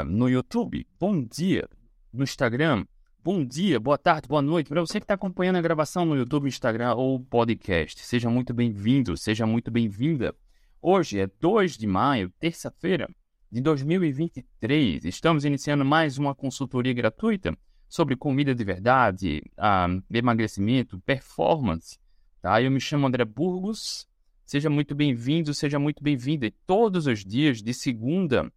no 0.00 0.26
YouTube, 0.26 0.86
bom 0.98 1.22
dia. 1.22 1.68
No 2.10 2.24
Instagram, 2.24 2.86
bom 3.22 3.44
dia, 3.44 3.78
boa 3.78 3.98
tarde, 3.98 4.26
boa 4.26 4.40
noite. 4.40 4.68
Para 4.68 4.80
você 4.80 4.98
que 4.98 5.04
está 5.04 5.12
acompanhando 5.12 5.56
a 5.56 5.60
gravação 5.60 6.06
no 6.06 6.16
YouTube, 6.16 6.48
Instagram 6.48 6.94
ou 6.94 7.20
podcast, 7.20 8.00
seja 8.00 8.30
muito 8.30 8.54
bem-vindo, 8.54 9.14
seja 9.18 9.46
muito 9.46 9.70
bem-vinda. 9.70 10.34
Hoje 10.80 11.20
é 11.20 11.26
2 11.38 11.76
de 11.76 11.86
maio, 11.86 12.32
terça-feira 12.40 13.06
de 13.50 13.60
2023. 13.60 15.04
Estamos 15.04 15.44
iniciando 15.44 15.84
mais 15.84 16.16
uma 16.16 16.34
consultoria 16.34 16.94
gratuita 16.94 17.54
sobre 17.86 18.16
comida 18.16 18.54
de 18.54 18.64
verdade, 18.64 19.42
uh, 19.58 20.02
emagrecimento, 20.10 20.98
performance. 21.00 21.98
Tá? 22.40 22.62
Eu 22.62 22.70
me 22.70 22.80
chamo 22.80 23.06
André 23.06 23.26
Burgos. 23.26 24.08
Seja 24.46 24.70
muito 24.70 24.94
bem-vindo, 24.94 25.52
seja 25.52 25.78
muito 25.78 26.02
bem-vinda. 26.02 26.50
Todos 26.66 27.06
os 27.06 27.22
dias, 27.22 27.62
de 27.62 27.74
segunda 27.74 28.50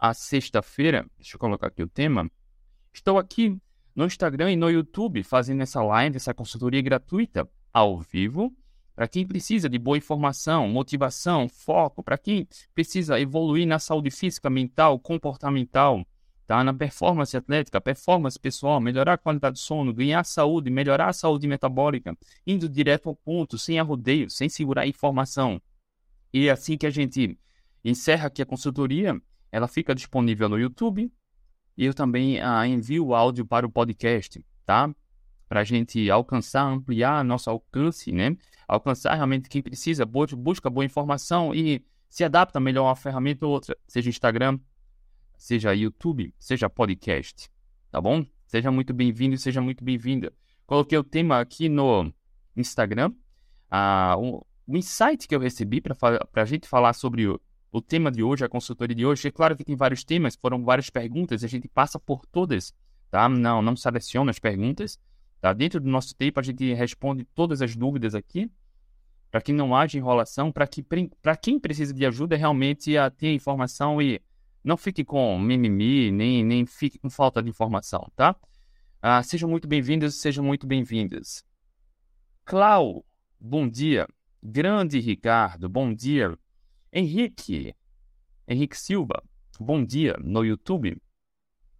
a 0.00 0.14
sexta-feira, 0.14 1.06
deixa 1.18 1.36
eu 1.36 1.38
colocar 1.38 1.66
aqui 1.66 1.82
o 1.82 1.88
tema, 1.88 2.30
estou 2.90 3.18
aqui 3.18 3.60
no 3.94 4.06
Instagram 4.06 4.52
e 4.52 4.56
no 4.56 4.70
YouTube 4.70 5.22
fazendo 5.22 5.60
essa 5.60 5.82
live, 5.82 6.16
essa 6.16 6.32
consultoria 6.32 6.80
gratuita 6.80 7.46
ao 7.70 7.98
vivo, 8.00 8.50
para 8.96 9.06
quem 9.06 9.26
precisa 9.26 9.68
de 9.68 9.78
boa 9.78 9.98
informação, 9.98 10.66
motivação, 10.68 11.48
foco, 11.50 12.02
para 12.02 12.16
quem 12.16 12.48
precisa 12.74 13.20
evoluir 13.20 13.66
na 13.66 13.78
saúde 13.78 14.10
física, 14.10 14.48
mental, 14.48 14.98
comportamental, 14.98 16.02
tá? 16.46 16.64
na 16.64 16.72
performance 16.72 17.36
atlética, 17.36 17.78
performance 17.78 18.38
pessoal, 18.38 18.80
melhorar 18.80 19.14
a 19.14 19.18
qualidade 19.18 19.54
do 19.54 19.58
sono, 19.58 19.92
ganhar 19.92 20.24
saúde, 20.24 20.70
melhorar 20.70 21.08
a 21.10 21.12
saúde 21.12 21.46
metabólica, 21.46 22.16
indo 22.46 22.68
direto 22.68 23.10
ao 23.10 23.14
ponto, 23.14 23.58
sem 23.58 23.78
arrodeio, 23.78 24.30
sem 24.30 24.48
segurar 24.48 24.86
informação. 24.86 25.60
E 26.32 26.48
é 26.48 26.50
assim 26.50 26.78
que 26.78 26.86
a 26.86 26.90
gente 26.90 27.38
encerra 27.84 28.28
aqui 28.28 28.40
a 28.42 28.46
consultoria, 28.46 29.20
ela 29.52 29.68
fica 29.68 29.94
disponível 29.94 30.48
no 30.48 30.58
YouTube 30.58 31.10
e 31.76 31.84
eu 31.84 31.94
também 31.94 32.40
ah, 32.40 32.66
envio 32.66 33.06
o 33.06 33.14
áudio 33.14 33.44
para 33.46 33.66
o 33.66 33.70
podcast, 33.70 34.44
tá? 34.66 34.94
Para 35.48 35.60
a 35.60 35.64
gente 35.64 36.10
alcançar, 36.10 36.62
ampliar 36.62 37.24
nosso 37.24 37.50
alcance, 37.50 38.12
né? 38.12 38.36
Alcançar 38.68 39.14
realmente 39.14 39.48
quem 39.48 39.62
precisa, 39.62 40.04
busca 40.04 40.70
boa 40.70 40.84
informação 40.84 41.54
e 41.54 41.84
se 42.08 42.22
adapta 42.22 42.60
melhor 42.60 42.82
a 42.82 42.88
uma 42.88 42.96
ferramenta 42.96 43.46
ou 43.46 43.52
outra, 43.52 43.76
seja 43.86 44.10
Instagram, 44.10 44.58
seja 45.36 45.74
YouTube, 45.74 46.34
seja 46.38 46.68
podcast, 46.68 47.50
tá 47.90 48.00
bom? 48.00 48.24
Seja 48.46 48.70
muito 48.70 48.92
bem-vindo 48.92 49.34
e 49.34 49.38
seja 49.38 49.60
muito 49.60 49.82
bem-vinda. 49.82 50.32
Coloquei 50.66 50.98
o 50.98 51.04
tema 51.04 51.40
aqui 51.40 51.68
no 51.68 52.12
Instagram, 52.56 53.12
ah, 53.70 54.16
o, 54.18 54.44
o 54.66 54.76
insight 54.76 55.26
que 55.26 55.34
eu 55.34 55.40
recebi 55.40 55.80
para 55.80 55.96
a 56.34 56.44
gente 56.44 56.68
falar 56.68 56.92
sobre 56.92 57.26
o, 57.26 57.40
o 57.72 57.80
tema 57.80 58.10
de 58.10 58.22
hoje, 58.22 58.44
a 58.44 58.48
consultoria 58.48 58.94
de 58.94 59.06
hoje. 59.06 59.28
É 59.28 59.30
claro 59.30 59.56
que 59.56 59.64
tem 59.64 59.76
vários 59.76 60.04
temas, 60.04 60.36
foram 60.36 60.64
várias 60.64 60.90
perguntas, 60.90 61.44
a 61.44 61.46
gente 61.46 61.68
passa 61.68 61.98
por 61.98 62.26
todas, 62.26 62.74
tá? 63.10 63.28
Não, 63.28 63.62
não 63.62 63.76
seleciona 63.76 64.30
as 64.30 64.38
perguntas, 64.38 64.98
tá? 65.40 65.52
Dentro 65.52 65.80
do 65.80 65.88
nosso 65.88 66.14
tempo 66.14 66.40
a 66.40 66.42
gente 66.42 66.72
responde 66.74 67.24
todas 67.34 67.62
as 67.62 67.76
dúvidas 67.76 68.14
aqui, 68.14 68.50
para 69.30 69.40
que 69.40 69.52
não 69.52 69.76
haja 69.76 69.96
enrolação, 69.96 70.50
para 70.50 70.66
que 70.66 70.82
para 71.22 71.36
quem 71.36 71.58
precisa 71.58 71.94
de 71.94 72.04
ajuda 72.04 72.36
realmente 72.36 72.96
a 72.96 73.08
ter 73.08 73.32
informação 73.32 74.02
e 74.02 74.20
não 74.62 74.76
fique 74.76 75.04
com 75.04 75.38
mimimi, 75.38 76.10
nem, 76.10 76.44
nem 76.44 76.66
fique 76.66 76.98
com 76.98 77.08
falta 77.08 77.42
de 77.42 77.48
informação, 77.48 78.10
tá? 78.16 78.34
Ah, 79.00 79.22
sejam 79.22 79.48
muito 79.48 79.66
bem-vindos, 79.66 80.16
sejam 80.16 80.44
muito 80.44 80.66
bem-vindas. 80.66 81.42
Clau, 82.44 83.04
bom 83.40 83.68
dia. 83.68 84.06
Grande 84.42 84.98
Ricardo, 84.98 85.68
bom 85.68 85.94
dia. 85.94 86.36
Henrique, 86.92 87.72
Henrique 88.48 88.76
Silva, 88.76 89.22
bom 89.60 89.84
dia 89.84 90.16
no 90.20 90.44
YouTube. 90.44 91.00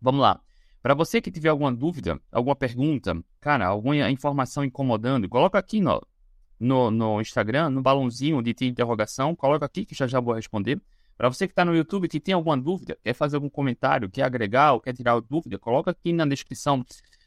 Vamos 0.01 0.21
lá. 0.21 0.41
Para 0.81 0.95
você 0.95 1.21
que 1.21 1.33
tiver 1.33 1.49
alguma 1.49 1.73
dúvida, 1.73 2.21
alguma 2.31 2.55
pergunta, 2.55 3.21
cara, 3.41 3.67
alguma 3.67 4.09
informação 4.09 4.65
incomodando, 4.65 5.29
coloca 5.29 5.59
aqui 5.59 5.81
no, 5.81 6.01
no, 6.61 6.93
no 6.93 7.21
Instagram, 7.21 7.71
no 7.71 7.83
balãozinho 7.83 8.41
de 8.41 8.55
interrogação, 8.65 9.35
coloca 9.35 9.67
aqui 9.67 9.85
que 9.85 9.97
já 9.97 10.07
já 10.07 10.21
vou 10.21 10.33
responder. 10.33 10.81
Para 11.17 11.29
você 11.29 11.49
que 11.49 11.53
está 11.53 11.65
no 11.65 11.75
YouTube 11.75 12.09
que 12.09 12.21
tem 12.21 12.33
alguma 12.33 12.57
dúvida, 12.57 12.97
quer 13.03 13.13
fazer 13.13 13.35
algum 13.35 13.51
comentário, 13.51 14.09
quer 14.09 14.23
agregar 14.23 14.75
ou 14.75 14.81
quer 14.81 14.95
tirar 14.95 15.21
dúvida, 15.21 15.59
coloca 15.59 15.91
aqui 15.91 16.13
na 16.13 16.25
descrição, 16.25 16.87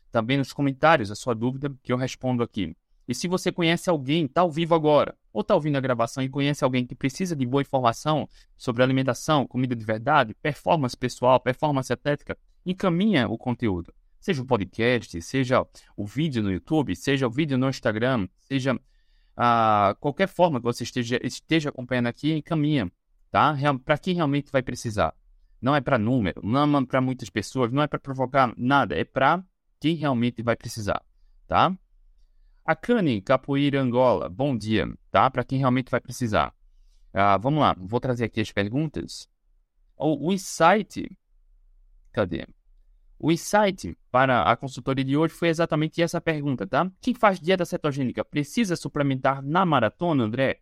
também 0.10 0.38
nos 0.38 0.54
comentários 0.54 1.12
a 1.12 1.16
sua 1.16 1.36
dúvida 1.36 1.70
que 1.84 1.92
eu 1.92 1.98
respondo 1.98 2.44
aqui. 2.44 2.74
E 3.08 3.14
se 3.14 3.28
você 3.28 3.52
conhece 3.52 3.90
alguém, 3.90 4.26
está 4.26 4.42
ao 4.42 4.52
vivo 4.52 4.74
agora, 4.74 5.16
ou 5.32 5.42
está 5.42 5.56
ouvindo 5.56 5.76
a 5.78 5.82
gravação 5.82 6.24
e 6.24 6.30
conhece 6.30 6.64
alguém 6.64 6.86
que 6.86 6.96
precisa 6.96 7.36
de 7.36 7.46
boa 7.46 7.62
informação 7.62 8.28
sobre 8.58 8.82
alimentação, 8.84 9.46
comida 9.46 9.76
de 9.76 9.84
verdade, 9.84 10.34
performance 10.36 10.96
pessoal, 10.96 11.40
performance 11.40 11.92
atlética, 11.92 12.38
encaminha 12.66 13.28
o 13.28 13.38
conteúdo. 13.38 13.94
Seja 14.20 14.42
o 14.42 14.46
podcast, 14.46 15.22
seja 15.22 15.66
o 15.98 16.06
vídeo 16.06 16.42
no 16.42 16.52
YouTube, 16.52 16.96
seja 16.96 17.28
o 17.28 17.30
vídeo 17.30 17.58
no 17.58 17.68
Instagram, 17.68 18.28
seja 18.40 18.80
ah, 19.36 19.96
qualquer 20.00 20.28
forma 20.28 20.60
que 20.60 20.64
você 20.64 20.84
esteja, 20.84 21.20
esteja 21.22 21.70
acompanhando 21.70 22.08
aqui, 22.08 22.32
encaminha 22.32 22.90
tá? 23.34 23.58
Para 23.84 23.98
quem 23.98 24.14
realmente 24.14 24.52
vai 24.52 24.62
precisar. 24.62 25.16
Não 25.60 25.76
é 25.76 25.82
para 25.82 25.98
número, 25.98 26.40
não 26.44 26.78
é 26.78 26.86
para 26.86 27.02
muitas 27.02 27.32
pessoas, 27.32 27.72
não 27.72 27.82
é 27.82 27.88
para 27.88 27.98
provocar 27.98 28.54
nada, 28.56 28.96
é 28.96 29.04
para 29.04 29.44
quem 29.80 29.96
realmente 29.96 30.44
vai 30.44 30.56
precisar, 30.56 31.02
tá? 31.48 31.76
A 32.66 32.78
Cani 32.78 33.22
Capoeira 33.22 33.82
Angola, 33.82 34.30
bom 34.30 34.58
dia, 34.58 34.88
tá? 35.12 35.30
Para 35.30 35.44
quem 35.44 35.60
realmente 35.60 35.92
vai 35.92 36.00
precisar. 36.00 36.56
Ah, 37.14 37.38
vamos 37.38 37.60
lá, 37.60 37.76
vou 37.78 38.00
trazer 38.00 38.24
aqui 38.24 38.40
as 38.40 38.54
perguntas. 38.54 39.28
O, 39.98 40.30
o 40.30 40.32
insight, 40.32 41.12
cadê? 42.14 42.48
O 43.20 43.34
insight 43.34 43.98
para 44.10 44.44
a 44.50 44.56
consultoria 44.56 45.04
de 45.04 45.18
hoje 45.18 45.34
foi 45.34 45.50
exatamente 45.50 46.02
essa 46.02 46.22
pergunta, 46.22 46.66
tá? 46.66 46.90
Quem 47.02 47.14
faz 47.14 47.38
dieta 47.38 47.66
cetogênica 47.66 48.24
precisa 48.24 48.78
suplementar 48.78 49.42
na 49.42 49.66
maratona, 49.66 50.24
André? 50.24 50.62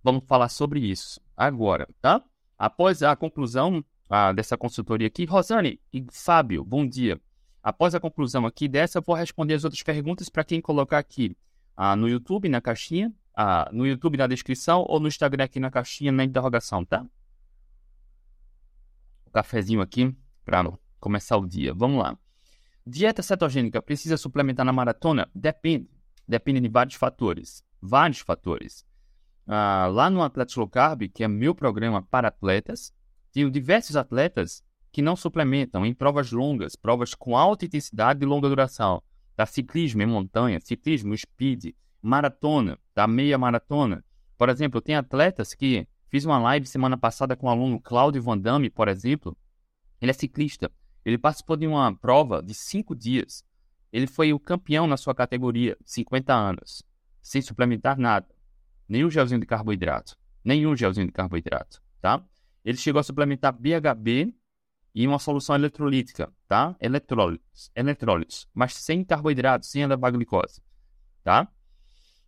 Vamos 0.00 0.24
falar 0.28 0.48
sobre 0.48 0.78
isso 0.78 1.20
agora, 1.36 1.88
tá? 2.00 2.22
Após 2.56 3.02
a 3.02 3.16
conclusão 3.16 3.84
ah, 4.08 4.32
dessa 4.32 4.56
consultoria 4.56 5.08
aqui, 5.08 5.24
Rosane 5.24 5.80
e 5.92 6.06
Fábio, 6.08 6.64
bom 6.64 6.86
dia. 6.86 7.20
Após 7.64 7.94
a 7.94 7.98
conclusão 7.98 8.44
aqui 8.44 8.68
dessa, 8.68 8.98
eu 8.98 9.02
vou 9.02 9.16
responder 9.16 9.54
as 9.54 9.64
outras 9.64 9.82
perguntas 9.82 10.28
para 10.28 10.44
quem 10.44 10.60
colocar 10.60 10.98
aqui 10.98 11.34
ah, 11.74 11.96
no 11.96 12.06
YouTube, 12.06 12.46
na 12.46 12.60
caixinha, 12.60 13.10
ah, 13.34 13.70
no 13.72 13.86
YouTube 13.86 14.18
na 14.18 14.26
descrição 14.26 14.84
ou 14.86 15.00
no 15.00 15.08
Instagram 15.08 15.44
aqui 15.44 15.58
na 15.58 15.70
caixinha 15.70 16.12
na 16.12 16.24
interrogação, 16.24 16.84
tá? 16.84 17.06
O 19.24 19.30
cafezinho 19.30 19.80
aqui 19.80 20.14
para 20.44 20.70
começar 21.00 21.38
o 21.38 21.46
dia. 21.46 21.72
Vamos 21.72 22.02
lá. 22.02 22.18
Dieta 22.86 23.22
cetogênica 23.22 23.80
precisa 23.80 24.18
suplementar 24.18 24.66
na 24.66 24.72
maratona? 24.72 25.26
Depende. 25.34 25.88
Depende 26.28 26.60
de 26.60 26.68
vários 26.68 26.96
fatores. 26.96 27.64
Vários 27.80 28.18
fatores. 28.18 28.84
Ah, 29.46 29.88
lá 29.90 30.10
no 30.10 30.22
Atletas 30.22 30.54
Low 30.54 30.68
Carb, 30.68 31.08
que 31.08 31.24
é 31.24 31.28
meu 31.28 31.54
programa 31.54 32.02
para 32.02 32.28
atletas, 32.28 32.92
tenho 33.32 33.50
diversos 33.50 33.96
atletas 33.96 34.62
que 34.94 35.02
não 35.02 35.16
suplementam 35.16 35.84
em 35.84 35.92
provas 35.92 36.30
longas, 36.30 36.76
provas 36.76 37.16
com 37.16 37.36
alta 37.36 37.64
intensidade 37.64 38.22
e 38.22 38.26
longa 38.26 38.48
duração, 38.48 39.02
da 39.36 39.44
ciclismo 39.44 40.00
em 40.00 40.06
montanha, 40.06 40.60
ciclismo, 40.60 41.18
speed, 41.18 41.74
maratona, 42.00 42.78
da 42.94 43.04
meia 43.08 43.36
maratona. 43.36 44.04
Por 44.38 44.48
exemplo, 44.48 44.80
tem 44.80 44.94
atletas 44.94 45.52
que 45.52 45.88
fiz 46.08 46.24
uma 46.24 46.38
live 46.38 46.64
semana 46.64 46.96
passada 46.96 47.34
com 47.34 47.48
o 47.48 47.50
aluno 47.50 47.80
Cláudio 47.80 48.22
Van 48.22 48.38
Damme, 48.38 48.70
por 48.70 48.86
exemplo. 48.86 49.36
Ele 50.00 50.12
é 50.12 50.14
ciclista. 50.14 50.70
Ele 51.04 51.18
participou 51.18 51.56
de 51.56 51.66
uma 51.66 51.92
prova 51.92 52.40
de 52.40 52.54
cinco 52.54 52.94
dias. 52.94 53.44
Ele 53.92 54.06
foi 54.06 54.32
o 54.32 54.38
campeão 54.38 54.86
na 54.86 54.96
sua 54.96 55.12
categoria, 55.12 55.76
50 55.84 56.32
anos, 56.32 56.84
sem 57.20 57.42
suplementar 57.42 57.98
nada 57.98 58.28
nenhum 58.88 59.10
gelzinho 59.10 59.40
de 59.40 59.46
carboidrato, 59.46 60.16
nenhum 60.44 60.76
gelzinho 60.76 61.06
de 61.06 61.12
carboidrato, 61.12 61.82
tá? 62.00 62.22
Ele 62.64 62.76
chegou 62.76 63.00
a 63.00 63.02
suplementar 63.02 63.52
BHB 63.52 64.34
e 64.94 65.06
uma 65.06 65.18
solução 65.18 65.54
eletrolítica, 65.54 66.32
tá? 66.46 66.76
Eletrólitos, 66.80 67.70
eletrólitos, 67.74 68.46
mas 68.54 68.74
sem 68.74 69.04
carboidrato, 69.04 69.66
sem 69.66 69.82
elevar 69.82 70.12
glicose, 70.12 70.62
tá? 71.22 71.48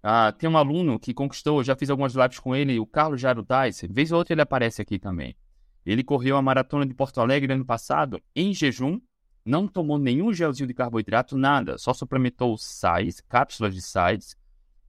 Ah, 0.03 0.33
tem 0.33 0.49
um 0.49 0.57
aluno 0.57 0.99
que 0.99 1.15
conquistou, 1.15 1.63
já 1.63 1.77
fiz 1.77 1.91
algumas 1.91 2.15
lives 2.15 2.39
com 2.39 2.55
ele, 2.55 2.79
o 2.79 2.87
Carlos 2.87 3.21
Jairo 3.21 3.45
Tais, 3.45 3.83
vez 3.91 4.13
ou 4.13 4.19
outra 4.19 4.35
ele 4.35 4.43
aparece 4.43 4.83
aqui 4.83 4.99
também. 4.99 5.37
Ele 5.85 6.03
correu 6.03 6.37
a 6.37 6.43
maratona 6.43 6.85
de 6.85 6.95
Porto 6.95 7.21
Alegre 7.21 7.53
ano 7.53 7.65
passado 7.65 8.21
em 8.35 8.53
jejum, 8.53 9.01
não 9.45 9.69
tomou 9.69 9.99
nenhum 9.99 10.33
gelzinho 10.33 10.67
de 10.67 10.75
carboidrato, 10.75 11.39
nada, 11.39 11.79
só 11.79 11.93
suplementou 11.93 12.57
sais, 12.59 13.21
cápsulas 13.21 13.75
de 13.75 13.83
sais, 13.83 14.37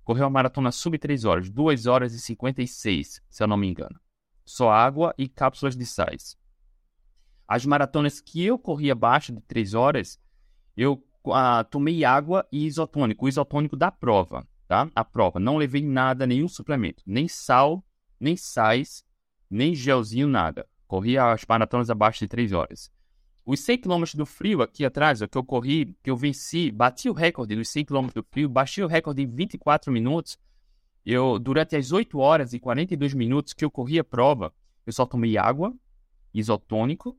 Correu 0.07 0.25
a 0.25 0.29
maratona 0.29 0.71
sub 0.71 0.97
3 0.97 1.25
horas, 1.25 1.49
2 1.49 1.85
horas 1.85 2.13
e 2.13 2.19
56, 2.21 3.21
se 3.29 3.43
eu 3.43 3.45
não 3.45 3.57
me 3.57 3.67
engano. 3.67 3.99
Só 4.45 4.71
água 4.71 5.13
e 5.17 5.27
cápsulas 5.27 5.75
de 5.75 5.85
sais. 5.85 6.37
As 7.47 7.65
maratonas 7.65 8.19
que 8.19 8.43
eu 8.43 8.59
corri 8.59 8.91
abaixo 8.91 9.31
de 9.31 9.41
3 9.41 9.73
horas, 9.73 10.19
eu 10.75 11.01
ah, 11.31 11.63
tomei 11.63 12.03
água 12.03 12.45
e 12.51 12.65
isotônico, 12.65 13.25
o 13.25 13.29
isotônico 13.29 13.75
da 13.75 13.89
prova, 13.89 14.45
tá? 14.67 14.89
A 14.93 15.05
prova. 15.05 15.39
Não 15.39 15.57
levei 15.57 15.81
nada, 15.81 16.27
nenhum 16.27 16.47
suplemento, 16.47 17.03
nem 17.05 17.27
sal, 17.27 17.83
nem 18.19 18.35
sais, 18.35 19.03
nem 19.49 19.73
gelzinho, 19.73 20.27
nada. 20.27 20.67
Corria 20.87 21.31
as 21.31 21.45
maratonas 21.47 21.89
abaixo 21.89 22.19
de 22.19 22.27
3 22.27 22.51
horas. 22.51 22.91
Os 23.45 23.61
100 23.61 23.77
km 23.77 24.03
do 24.15 24.25
frio 24.25 24.61
aqui 24.61 24.83
atrás, 24.83 25.21
que 25.21 25.37
eu 25.37 25.43
corri, 25.43 25.95
que 26.03 26.09
eu 26.09 26.17
venci, 26.17 26.69
bati 26.69 27.09
o 27.09 27.13
recorde 27.13 27.55
dos 27.55 27.69
100 27.69 27.85
km 27.85 28.07
do 28.13 28.25
frio, 28.29 28.49
baixei 28.49 28.83
o 28.83 28.87
recorde 28.87 29.21
em 29.21 29.27
24 29.27 29.89
minutos. 29.89 30.37
Eu, 31.05 31.39
durante 31.39 31.77
as 31.77 31.93
8 31.93 32.19
horas 32.19 32.51
e 32.51 32.59
42 32.59 33.13
minutos 33.13 33.53
que 33.53 33.63
eu 33.63 33.71
corri 33.71 33.97
a 33.97 34.03
prova, 34.03 34.53
eu 34.85 34.91
só 34.91 35.05
tomei 35.05 35.37
água, 35.37 35.73
isotônico, 36.33 37.17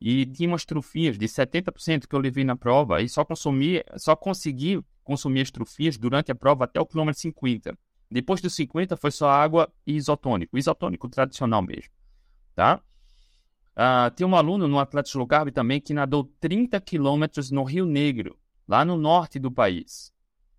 e 0.00 0.24
tinha 0.24 0.48
umas 0.48 0.64
trufias 0.64 1.18
de 1.18 1.26
70% 1.26 2.06
que 2.06 2.14
eu 2.14 2.18
levei 2.18 2.42
na 2.42 2.56
prova 2.56 3.02
e 3.02 3.08
só 3.08 3.24
consumi, 3.24 3.84
só 3.96 4.16
consegui 4.16 4.82
consumir 5.04 5.42
as 5.42 5.50
trufias 5.50 5.98
durante 5.98 6.32
a 6.32 6.34
prova 6.34 6.64
até 6.64 6.80
o 6.80 6.86
quilômetro 6.86 7.20
50. 7.20 7.76
Depois 8.10 8.40
dos 8.40 8.54
50 8.54 8.96
foi 8.96 9.10
só 9.10 9.28
água 9.28 9.70
e 9.86 9.94
isotônico, 9.94 10.56
isotônico 10.56 11.08
tradicional 11.08 11.62
mesmo, 11.62 11.92
tá? 12.54 12.80
Uh, 13.72 14.10
tem 14.14 14.26
um 14.26 14.34
aluno 14.34 14.66
no 14.66 14.78
Atlético 14.78 15.18
Low 15.18 15.26
Carb 15.26 15.50
também 15.50 15.80
que 15.80 15.94
nadou 15.94 16.24
30 16.40 16.80
quilômetros 16.80 17.50
no 17.50 17.62
Rio 17.62 17.86
Negro, 17.86 18.38
lá 18.66 18.84
no 18.84 18.96
norte 18.96 19.38
do 19.38 19.50
país. 19.50 20.12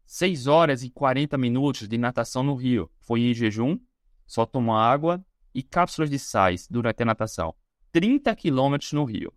6 0.05 0.47
horas 0.47 0.83
e 0.83 0.89
40 0.89 1.37
minutos 1.37 1.87
de 1.87 1.97
natação 1.97 2.43
no 2.43 2.55
rio. 2.55 2.89
Foi 2.99 3.21
em 3.21 3.33
jejum, 3.33 3.79
só 4.25 4.45
tomou 4.45 4.75
água 4.75 5.23
e 5.53 5.63
cápsulas 5.63 6.09
de 6.09 6.19
sais 6.19 6.67
durante 6.69 7.03
a 7.03 7.05
natação. 7.05 7.55
30 7.91 8.33
quilômetros 8.35 8.93
no 8.93 9.03
rio. 9.03 9.33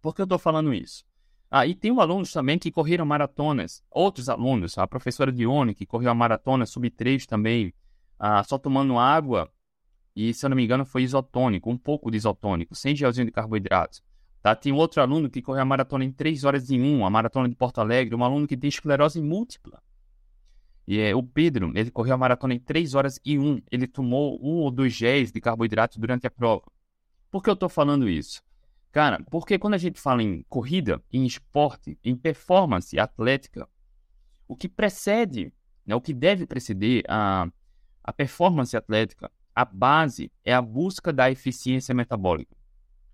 Por 0.00 0.14
que 0.14 0.20
eu 0.20 0.24
estou 0.24 0.38
falando 0.38 0.72
isso? 0.72 1.04
Ah, 1.50 1.66
e 1.66 1.74
tem 1.74 1.90
alunos 1.98 2.32
também 2.32 2.58
que 2.58 2.70
correram 2.70 3.06
maratonas. 3.06 3.82
Outros 3.90 4.28
alunos, 4.28 4.76
a 4.78 4.86
professora 4.86 5.32
Dione, 5.32 5.74
que 5.74 5.86
correu 5.86 6.10
a 6.10 6.14
maratona 6.14 6.66
sub-3 6.66 7.26
também, 7.26 7.72
ah, 8.18 8.42
só 8.44 8.58
tomando 8.58 8.98
água 8.98 9.50
e, 10.16 10.32
se 10.32 10.46
eu 10.46 10.50
não 10.50 10.56
me 10.56 10.64
engano, 10.64 10.84
foi 10.84 11.02
isotônico, 11.02 11.70
um 11.70 11.76
pouco 11.76 12.10
de 12.10 12.16
isotônico, 12.16 12.74
sem 12.74 12.94
gelzinho 12.94 13.26
de 13.26 13.32
carboidrato. 13.32 14.00
Tá? 14.40 14.54
Tem 14.54 14.72
outro 14.72 15.00
aluno 15.00 15.28
que 15.28 15.42
correu 15.42 15.62
a 15.62 15.64
maratona 15.64 16.04
em 16.04 16.12
3 16.12 16.44
horas 16.44 16.70
e 16.70 16.78
1, 16.78 17.04
a 17.04 17.10
maratona 17.10 17.48
de 17.48 17.56
Porto 17.56 17.80
Alegre, 17.80 18.14
um 18.14 18.22
aluno 18.22 18.46
que 18.46 18.56
tem 18.56 18.68
esclerose 18.68 19.20
múltipla. 19.20 19.82
E 20.86 21.00
é, 21.00 21.14
o 21.14 21.22
Pedro, 21.22 21.72
ele 21.74 21.90
correu 21.90 22.14
a 22.14 22.18
maratona 22.18 22.54
em 22.54 22.58
3 22.58 22.94
horas 22.94 23.18
e 23.24 23.38
1. 23.38 23.62
Ele 23.72 23.86
tomou 23.86 24.38
um 24.42 24.56
ou 24.58 24.70
dois 24.70 24.92
géis 24.92 25.32
de 25.32 25.40
carboidrato 25.40 25.98
durante 25.98 26.26
a 26.26 26.30
prova. 26.30 26.62
Por 27.34 27.42
que 27.42 27.50
eu 27.50 27.54
estou 27.54 27.68
falando 27.68 28.08
isso? 28.08 28.44
Cara, 28.92 29.20
porque 29.28 29.58
quando 29.58 29.74
a 29.74 29.78
gente 29.78 30.00
fala 30.00 30.22
em 30.22 30.44
corrida, 30.48 31.02
em 31.12 31.26
esporte, 31.26 31.98
em 32.04 32.14
performance 32.14 32.96
atlética, 32.96 33.68
o 34.46 34.54
que 34.54 34.68
precede, 34.68 35.52
né, 35.84 35.96
o 35.96 36.00
que 36.00 36.14
deve 36.14 36.46
preceder 36.46 37.02
a, 37.08 37.48
a 38.04 38.12
performance 38.12 38.76
atlética, 38.76 39.32
a 39.52 39.64
base 39.64 40.30
é 40.44 40.54
a 40.54 40.62
busca 40.62 41.12
da 41.12 41.28
eficiência 41.28 41.92
metabólica. 41.92 42.56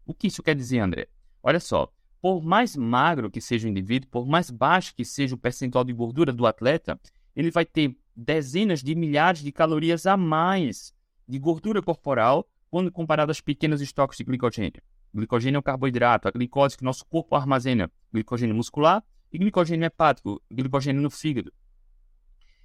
O 0.05 0.13
que 0.13 0.27
isso 0.27 0.43
quer 0.43 0.55
dizer, 0.55 0.81
André? 0.81 1.09
Olha 1.43 1.59
só, 1.59 1.91
por 2.21 2.43
mais 2.43 2.77
magro 2.77 3.31
que 3.31 3.41
seja 3.41 3.67
o 3.67 3.71
indivíduo, 3.71 4.11
por 4.11 4.27
mais 4.27 4.51
baixo 4.51 4.95
que 4.95 5.03
seja 5.03 5.35
o 5.35 5.39
percentual 5.39 5.83
de 5.83 5.95
gordura 5.95 6.31
do 6.31 6.47
atleta, 6.47 7.01
ele 7.35 7.51
vai 7.51 7.65
ter 7.65 7.97
dezenas 8.15 8.83
de 8.83 8.95
milhares 8.95 9.43
de 9.43 9.51
calorias 9.51 10.05
a 10.05 10.15
mais 10.15 10.93
de 11.27 11.39
gordura 11.39 11.81
corporal 11.81 12.47
quando 12.71 12.93
comparado 12.93 13.31
aos 13.31 13.41
pequenos 13.41 13.81
estoques 13.81 14.19
de 14.19 14.25
glicogênio. 14.25 14.83
Glicogênio 15.13 15.57
é 15.57 15.61
o 15.61 15.63
carboidrato, 15.63 16.29
a 16.29 16.31
glicose 16.31 16.77
que 16.77 16.85
nosso 16.85 17.05
corpo 17.07 17.35
armazena, 17.35 17.91
glicogênio 18.13 18.55
muscular 18.55 19.03
e 19.33 19.39
glicogênio 19.39 19.85
hepático, 19.85 20.41
glicogênio 20.51 21.03
no 21.03 21.11
fígado. 21.11 21.53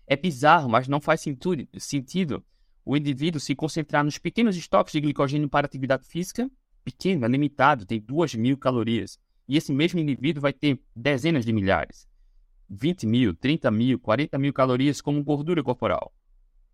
É 0.05 0.15
bizarro, 0.15 0.69
mas 0.69 0.87
não 0.87 1.01
faz 1.01 1.21
sentido 1.21 2.45
o 2.85 2.95
indivíduo 2.95 3.41
se 3.41 3.55
concentrar 3.55 4.03
nos 4.03 4.19
pequenos 4.19 4.55
estoques 4.55 4.93
de 4.93 5.01
glicogênio 5.01 5.49
para 5.49 5.65
atividade 5.65 6.05
física, 6.05 6.47
pequeno, 6.83 7.25
é 7.25 7.27
limitado, 7.27 7.83
tem 7.83 7.99
2 7.99 8.35
mil 8.35 8.55
calorias. 8.57 9.17
E 9.47 9.57
esse 9.57 9.73
mesmo 9.73 9.99
indivíduo 9.99 10.41
vai 10.41 10.53
ter 10.53 10.79
dezenas 10.95 11.43
de 11.45 11.51
milhares. 11.51 12.07
20 12.69 13.07
mil, 13.07 13.33
30 13.35 13.71
mil, 13.71 13.99
40 13.99 14.37
mil 14.37 14.53
calorias 14.53 15.01
como 15.01 15.23
gordura 15.23 15.63
corporal. 15.63 16.13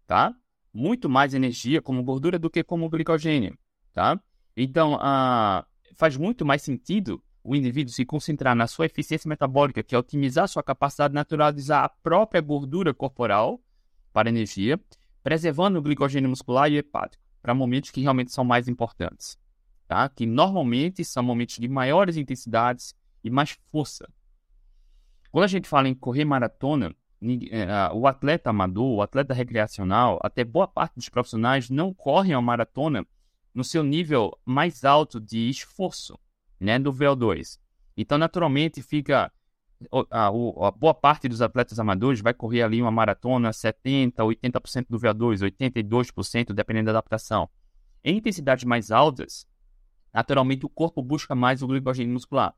Tá? 0.05 0.35
Muito 0.73 1.09
mais 1.09 1.33
energia 1.33 1.81
como 1.81 2.03
gordura 2.03 2.39
do 2.39 2.49
que 2.49 2.63
como 2.63 2.89
glicogênio, 2.89 3.57
tá? 3.93 4.19
Então, 4.55 4.95
uh, 4.95 5.65
faz 5.95 6.17
muito 6.17 6.45
mais 6.45 6.61
sentido 6.61 7.21
o 7.43 7.55
indivíduo 7.55 7.93
se 7.93 8.05
concentrar 8.05 8.55
na 8.55 8.67
sua 8.67 8.85
eficiência 8.85 9.27
metabólica, 9.27 9.81
que 9.81 9.95
é 9.95 9.97
otimizar 9.97 10.47
sua 10.47 10.63
capacidade 10.63 11.13
natural 11.13 11.51
de 11.51 11.59
usar 11.59 11.83
a 11.83 11.89
própria 11.89 12.41
gordura 12.41 12.93
corporal 12.93 13.59
para 14.13 14.29
energia, 14.29 14.79
preservando 15.23 15.79
o 15.79 15.81
glicogênio 15.81 16.29
muscular 16.29 16.71
e 16.71 16.77
hepático, 16.77 17.23
para 17.41 17.53
momentos 17.53 17.89
que 17.89 18.01
realmente 18.01 18.31
são 18.31 18.43
mais 18.43 18.67
importantes, 18.67 19.37
tá? 19.87 20.07
Que 20.09 20.25
normalmente 20.25 21.03
são 21.03 21.23
momentos 21.23 21.57
de 21.57 21.67
maiores 21.67 22.17
intensidades 22.17 22.93
e 23.23 23.29
mais 23.29 23.57
força. 23.71 24.07
Quando 25.31 25.45
a 25.45 25.47
gente 25.47 25.67
fala 25.67 25.87
em 25.87 25.95
correr 25.95 26.25
maratona, 26.25 26.93
o 27.93 28.07
atleta 28.07 28.49
amador, 28.49 28.95
o 28.95 29.01
atleta 29.01 29.33
recreacional, 29.33 30.19
até 30.23 30.43
boa 30.43 30.67
parte 30.67 30.95
dos 30.95 31.09
profissionais 31.09 31.69
não 31.69 31.93
correm 31.93 32.33
a 32.33 32.41
maratona 32.41 33.05
no 33.53 33.63
seu 33.63 33.83
nível 33.83 34.37
mais 34.45 34.83
alto 34.83 35.19
de 35.19 35.49
esforço, 35.49 36.17
né, 36.59 36.79
do 36.79 36.91
VO2. 36.91 37.59
Então, 37.95 38.17
naturalmente, 38.17 38.81
fica 38.81 39.31
a, 40.09 40.27
a, 40.27 40.71
boa 40.71 40.93
parte 40.93 41.27
dos 41.27 41.41
atletas 41.41 41.79
amadores 41.79 42.21
vai 42.21 42.33
correr 42.33 42.61
ali 42.61 42.81
uma 42.81 42.91
maratona 42.91 43.51
70, 43.51 44.23
80% 44.23 44.85
do 44.89 44.99
VO2, 44.99 45.51
82%, 45.57 46.53
dependendo 46.53 46.85
da 46.85 46.91
adaptação. 46.91 47.49
Em 48.03 48.17
intensidades 48.17 48.63
mais 48.63 48.91
altas, 48.91 49.47
naturalmente 50.13 50.65
o 50.65 50.69
corpo 50.69 51.01
busca 51.01 51.35
mais 51.35 51.61
o 51.61 51.67
glicogênio 51.67 52.13
muscular. 52.13 52.53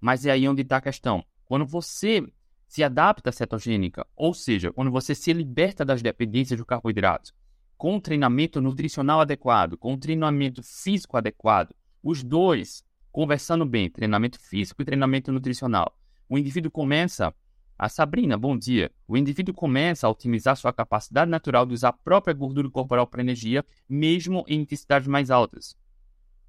Mas 0.00 0.24
é 0.26 0.30
aí 0.30 0.48
onde 0.48 0.62
está 0.62 0.76
a 0.76 0.80
questão. 0.80 1.24
Quando 1.44 1.66
você 1.66 2.24
se 2.68 2.84
adapta 2.84 3.30
à 3.30 3.32
cetogênica, 3.32 4.06
ou 4.14 4.34
seja, 4.34 4.70
quando 4.70 4.90
você 4.90 5.14
se 5.14 5.32
liberta 5.32 5.84
das 5.84 6.02
dependências 6.02 6.58
do 6.58 6.66
carboidrato, 6.66 7.32
com 7.76 7.94
um 7.94 8.00
treinamento 8.00 8.60
nutricional 8.60 9.20
adequado, 9.20 9.78
com 9.78 9.94
um 9.94 9.98
treinamento 9.98 10.62
físico 10.62 11.16
adequado, 11.16 11.74
os 12.02 12.22
dois 12.22 12.84
conversando 13.10 13.64
bem, 13.64 13.90
treinamento 13.90 14.38
físico 14.38 14.82
e 14.82 14.84
treinamento 14.84 15.32
nutricional, 15.32 15.98
o 16.28 16.36
indivíduo 16.36 16.70
começa 16.70 17.34
a 17.78 17.88
Sabrina, 17.88 18.36
bom 18.36 18.58
dia. 18.58 18.90
O 19.06 19.16
indivíduo 19.16 19.54
começa 19.54 20.06
a 20.06 20.10
otimizar 20.10 20.56
sua 20.56 20.72
capacidade 20.72 21.30
natural 21.30 21.64
de 21.64 21.74
usar 21.74 21.90
a 21.90 21.92
própria 21.92 22.34
gordura 22.34 22.68
corporal 22.68 23.06
para 23.06 23.20
energia, 23.22 23.64
mesmo 23.88 24.44
em 24.48 24.60
intensidades 24.60 25.06
mais 25.06 25.30
altas. 25.30 25.76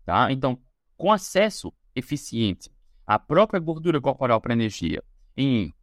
Tá? 0.04 0.32
Então, 0.32 0.60
com 0.98 1.12
acesso 1.12 1.72
eficiente 1.96 2.72
à 3.06 3.20
própria 3.20 3.60
gordura 3.60 4.02
corporal 4.02 4.42
para 4.42 4.54
energia 4.54 5.04
em 5.38 5.74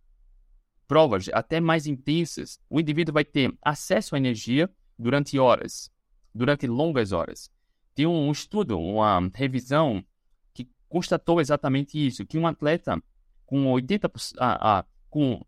provas 0.87 1.29
até 1.33 1.61
mais 1.61 1.87
intensas, 1.87 2.61
o 2.71 2.81
indivíduo 2.81 3.15
vai 3.15 3.25
ter 3.25 3.53
acesso 3.63 4.15
à 4.15 4.19
energia 4.19 4.71
durante 4.99 5.39
horas, 5.39 5.91
durante 6.35 6.67
longas 6.67 7.13
horas. 7.13 7.51
Tem 7.95 8.07
um 8.07 8.31
estudo, 8.31 8.79
uma 8.79 9.31
revisão 9.35 10.05
que 10.53 10.69
constatou 10.89 11.41
exatamente 11.41 12.05
isso, 12.05 12.27
que 12.27 12.39
um 12.39 12.47
atleta 12.47 13.03
com 13.45 13.65
80%, 13.73 14.35
ah, 14.39 14.79
ah, 14.79 14.85
com 15.09 15.45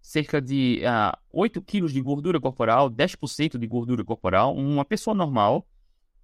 cerca 0.00 0.40
de 0.40 0.82
ah, 0.84 1.16
8 1.32 1.60
quilos 1.62 1.92
de 1.92 2.00
gordura 2.00 2.40
corporal, 2.40 2.90
10% 2.90 3.58
de 3.58 3.66
gordura 3.66 4.04
corporal, 4.04 4.54
uma 4.54 4.84
pessoa 4.84 5.14
normal 5.14 5.66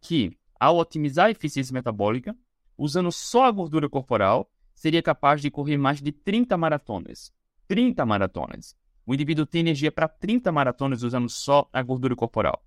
que, 0.01 0.37
ao 0.59 0.79
otimizar 0.79 1.27
a 1.27 1.31
eficiência 1.31 1.73
metabólica, 1.73 2.37
usando 2.77 3.11
só 3.13 3.45
a 3.45 3.51
gordura 3.51 3.89
corporal, 3.89 4.51
seria 4.75 5.03
capaz 5.03 5.43
de 5.43 5.51
correr 5.51 5.77
mais 5.77 6.01
de 6.01 6.13
30 6.13 6.57
maratonas. 6.57 7.33
30 7.69 8.05
maratonas. 8.07 8.75
O 9.07 9.15
indivíduo 9.15 9.47
tem 9.47 9.61
energia 9.61 9.93
para 9.93 10.09
30 10.09 10.51
maratonas 10.51 11.03
usando 11.03 11.29
só 11.29 11.69
a 11.73 11.83
gordura 11.83 12.17
corporal. 12.17 12.65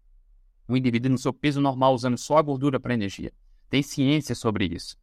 O 0.67 0.77
indivíduo 0.77 1.11
no 1.11 1.17
seu 1.17 1.33
peso 1.33 1.59
normal 1.59 1.93
usando 1.93 2.17
só 2.17 2.37
a 2.37 2.41
gordura 2.41 2.79
para 2.79 2.93
energia. 2.93 3.33
Tem 3.69 3.81
ciência 3.81 4.35
sobre 4.35 4.65
isso. 4.65 4.95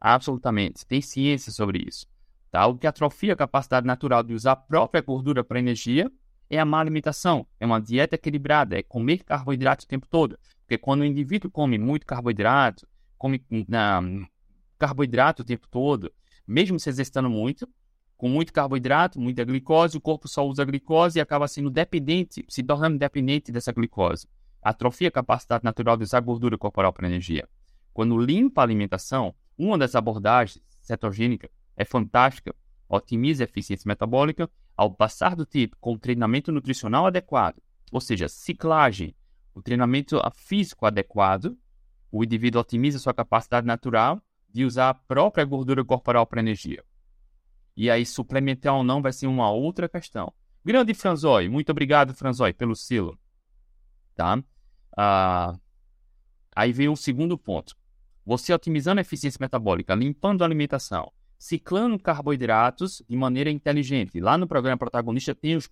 Absolutamente. 0.00 0.84
Tem 0.86 1.00
ciência 1.00 1.52
sobre 1.52 1.84
isso. 1.86 2.06
Tá? 2.50 2.66
O 2.66 2.76
que 2.76 2.86
atrofia 2.86 3.34
a 3.34 3.36
capacidade 3.36 3.86
natural 3.86 4.22
de 4.22 4.34
usar 4.34 4.52
a 4.52 4.56
própria 4.56 5.02
gordura 5.02 5.44
para 5.44 5.58
energia 5.58 6.10
é 6.48 6.58
a 6.58 6.64
má 6.64 6.80
alimentação. 6.80 7.46
É 7.60 7.66
uma 7.66 7.80
dieta 7.80 8.14
equilibrada. 8.14 8.78
É 8.78 8.82
comer 8.82 9.24
carboidrato 9.24 9.84
o 9.84 9.88
tempo 9.88 10.06
todo. 10.08 10.38
Porque 10.60 10.78
quando 10.78 11.02
o 11.02 11.04
indivíduo 11.04 11.50
come 11.50 11.78
muito 11.78 12.06
carboidrato, 12.06 12.86
come 13.18 13.44
na, 13.68 14.00
carboidrato 14.78 15.42
o 15.42 15.44
tempo 15.44 15.68
todo, 15.68 16.12
mesmo 16.46 16.78
se 16.80 16.88
exercitando 16.88 17.28
muito, 17.28 17.68
com 18.24 18.30
muito 18.30 18.54
carboidrato, 18.54 19.20
muita 19.20 19.44
glicose, 19.44 19.98
o 19.98 20.00
corpo 20.00 20.26
só 20.26 20.48
usa 20.48 20.64
glicose 20.64 21.18
e 21.18 21.20
acaba 21.20 21.46
sendo 21.46 21.68
dependente, 21.68 22.42
se 22.48 22.62
tornando 22.62 22.96
dependente 22.96 23.52
dessa 23.52 23.70
glicose. 23.70 24.26
Atrofia 24.62 25.08
a 25.08 25.10
capacidade 25.10 25.62
natural 25.62 25.94
de 25.98 26.04
usar 26.04 26.20
gordura 26.20 26.56
corporal 26.56 26.90
para 26.90 27.06
energia. 27.06 27.46
Quando 27.92 28.16
limpa 28.16 28.62
a 28.62 28.64
alimentação, 28.64 29.34
uma 29.58 29.76
das 29.76 29.94
abordagens 29.94 30.64
cetogênica 30.80 31.50
é 31.76 31.84
fantástica, 31.84 32.54
otimiza 32.88 33.44
a 33.44 33.46
eficiência 33.46 33.86
metabólica 33.86 34.48
ao 34.74 34.90
passar 34.90 35.36
do 35.36 35.44
tempo 35.44 35.76
com 35.78 35.98
treinamento 35.98 36.50
nutricional 36.50 37.04
adequado, 37.04 37.60
ou 37.92 38.00
seja, 38.00 38.26
ciclagem, 38.26 39.14
o 39.54 39.60
treinamento 39.60 40.18
físico 40.32 40.86
adequado, 40.86 41.58
o 42.10 42.24
indivíduo 42.24 42.62
otimiza 42.62 42.98
sua 42.98 43.12
capacidade 43.12 43.66
natural 43.66 44.18
de 44.48 44.64
usar 44.64 44.88
a 44.88 44.94
própria 44.94 45.44
gordura 45.44 45.84
corporal 45.84 46.26
para 46.26 46.40
energia. 46.40 46.82
E 47.76 47.90
aí, 47.90 48.06
suplementar 48.06 48.74
ou 48.74 48.84
não 48.84 49.02
vai 49.02 49.12
ser 49.12 49.26
uma 49.26 49.50
outra 49.50 49.88
questão. 49.88 50.32
Grande 50.64 50.94
Franzói, 50.94 51.48
muito 51.48 51.70
obrigado, 51.70 52.14
Franzói, 52.14 52.52
pelo 52.52 52.74
selo. 52.74 53.18
Tá? 54.14 54.42
Ah, 54.96 55.58
aí 56.54 56.72
vem 56.72 56.88
o 56.88 56.96
segundo 56.96 57.36
ponto. 57.36 57.76
Você 58.24 58.54
otimizando 58.54 59.00
a 59.00 59.02
eficiência 59.02 59.38
metabólica, 59.40 59.94
limpando 59.94 60.42
a 60.42 60.46
alimentação, 60.46 61.12
ciclando 61.38 61.98
carboidratos 61.98 63.02
de 63.06 63.16
maneira 63.16 63.50
inteligente. 63.50 64.18
Lá 64.18 64.38
no 64.38 64.46
programa 64.46 64.78
protagonista 64.78 65.34
tem 65.34 65.56
os 65.56 65.68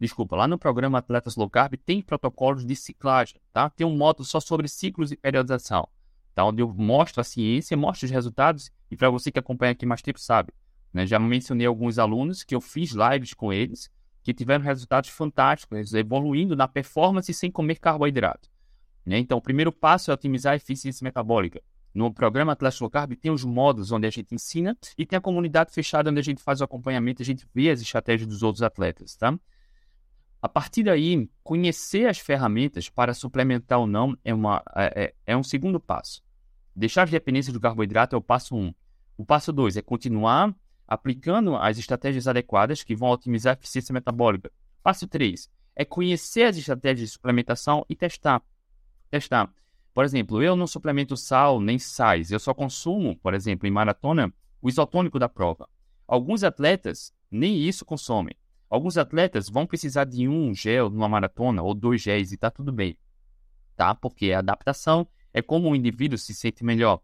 desculpa, 0.00 0.34
lá 0.34 0.48
no 0.48 0.58
programa 0.58 0.98
Atletas 0.98 1.36
Low 1.36 1.48
Carb 1.48 1.74
tem 1.76 2.02
protocolos 2.02 2.66
de 2.66 2.74
ciclagem, 2.74 3.40
tá? 3.52 3.70
Tem 3.70 3.86
um 3.86 3.96
módulo 3.96 4.24
só 4.24 4.40
sobre 4.40 4.66
ciclos 4.66 5.12
e 5.12 5.16
periodização, 5.16 5.88
tá? 6.34 6.44
Onde 6.44 6.62
eu 6.62 6.74
mostro 6.74 7.20
a 7.20 7.24
ciência, 7.24 7.76
mostro 7.76 8.06
os 8.06 8.10
resultados 8.10 8.72
e 8.90 8.96
para 8.96 9.08
você 9.08 9.30
que 9.30 9.38
acompanha 9.38 9.72
aqui 9.72 9.86
mais 9.86 10.02
tempo 10.02 10.18
sabe, 10.18 10.52
né? 10.96 11.06
Já 11.06 11.18
mencionei 11.18 11.66
alguns 11.66 11.98
alunos 11.98 12.42
que 12.42 12.54
eu 12.54 12.60
fiz 12.60 12.92
lives 12.92 13.34
com 13.34 13.52
eles 13.52 13.90
que 14.22 14.32
tiveram 14.32 14.64
resultados 14.64 15.10
fantásticos, 15.10 15.92
evoluindo 15.92 16.56
na 16.56 16.66
performance 16.66 17.32
sem 17.34 17.50
comer 17.50 17.78
carboidrato. 17.78 18.48
Né? 19.04 19.18
Então, 19.18 19.36
o 19.36 19.42
primeiro 19.42 19.70
passo 19.70 20.10
é 20.10 20.14
otimizar 20.14 20.54
a 20.54 20.56
eficiência 20.56 21.04
metabólica. 21.04 21.62
No 21.94 22.10
programa 22.12 22.52
Atlas 22.52 22.80
Low 22.80 22.88
Carb 22.88 23.12
tem 23.14 23.30
os 23.30 23.44
módulos 23.44 23.92
onde 23.92 24.06
a 24.06 24.10
gente 24.10 24.34
ensina 24.34 24.74
e 24.96 25.04
tem 25.04 25.18
a 25.18 25.20
comunidade 25.20 25.70
fechada 25.70 26.10
onde 26.10 26.18
a 26.18 26.22
gente 26.22 26.42
faz 26.42 26.62
o 26.62 26.64
acompanhamento, 26.64 27.20
a 27.20 27.24
gente 27.24 27.46
vê 27.54 27.68
as 27.68 27.82
estratégias 27.82 28.26
dos 28.26 28.42
outros 28.42 28.62
atletas, 28.62 29.16
tá? 29.16 29.38
A 30.40 30.48
partir 30.48 30.82
daí, 30.82 31.28
conhecer 31.42 32.08
as 32.08 32.18
ferramentas 32.18 32.88
para 32.88 33.12
suplementar 33.12 33.80
ou 33.80 33.86
não 33.86 34.16
é, 34.24 34.32
uma, 34.32 34.62
é, 34.74 35.04
é, 35.04 35.14
é 35.26 35.36
um 35.36 35.42
segundo 35.42 35.78
passo. 35.78 36.22
Deixar 36.74 37.02
as 37.02 37.10
dependências 37.10 37.52
do 37.52 37.60
carboidrato 37.60 38.16
é 38.16 38.18
o 38.18 38.22
passo 38.22 38.56
um. 38.56 38.72
O 39.16 39.24
passo 39.24 39.52
dois 39.52 39.76
é 39.76 39.82
continuar 39.82 40.54
aplicando 40.86 41.56
as 41.56 41.78
estratégias 41.78 42.28
adequadas 42.28 42.82
que 42.82 42.94
vão 42.94 43.10
otimizar 43.10 43.54
a 43.54 43.58
eficiência 43.58 43.92
metabólica. 43.92 44.50
Passo 44.82 45.06
três 45.06 45.50
é 45.74 45.84
conhecer 45.84 46.44
as 46.44 46.56
estratégias 46.56 47.10
de 47.10 47.14
suplementação 47.14 47.84
e 47.88 47.94
testar. 47.94 48.42
Testar. 49.10 49.52
Por 49.92 50.04
exemplo, 50.04 50.42
eu 50.42 50.54
não 50.56 50.66
suplemento 50.66 51.16
sal 51.16 51.60
nem 51.60 51.78
sais, 51.78 52.30
eu 52.30 52.38
só 52.38 52.52
consumo, 52.52 53.16
por 53.18 53.34
exemplo, 53.34 53.66
em 53.66 53.70
maratona, 53.70 54.32
o 54.60 54.68
isotônico 54.68 55.18
da 55.18 55.28
prova. 55.28 55.68
Alguns 56.06 56.44
atletas 56.44 57.12
nem 57.30 57.58
isso 57.58 57.84
consomem. 57.84 58.34
Alguns 58.68 58.96
atletas 58.96 59.48
vão 59.48 59.66
precisar 59.66 60.04
de 60.04 60.28
um 60.28 60.54
gel 60.54 60.90
numa 60.90 61.08
maratona 61.08 61.62
ou 61.62 61.74
dois 61.74 62.02
géis 62.02 62.32
e 62.32 62.34
está 62.34 62.50
tudo 62.50 62.72
bem, 62.72 62.98
tá? 63.76 63.94
Porque 63.94 64.32
a 64.32 64.40
adaptação 64.40 65.06
é 65.32 65.40
como 65.40 65.70
o 65.70 65.76
indivíduo 65.76 66.18
se 66.18 66.34
sente 66.34 66.64
melhor. 66.64 67.00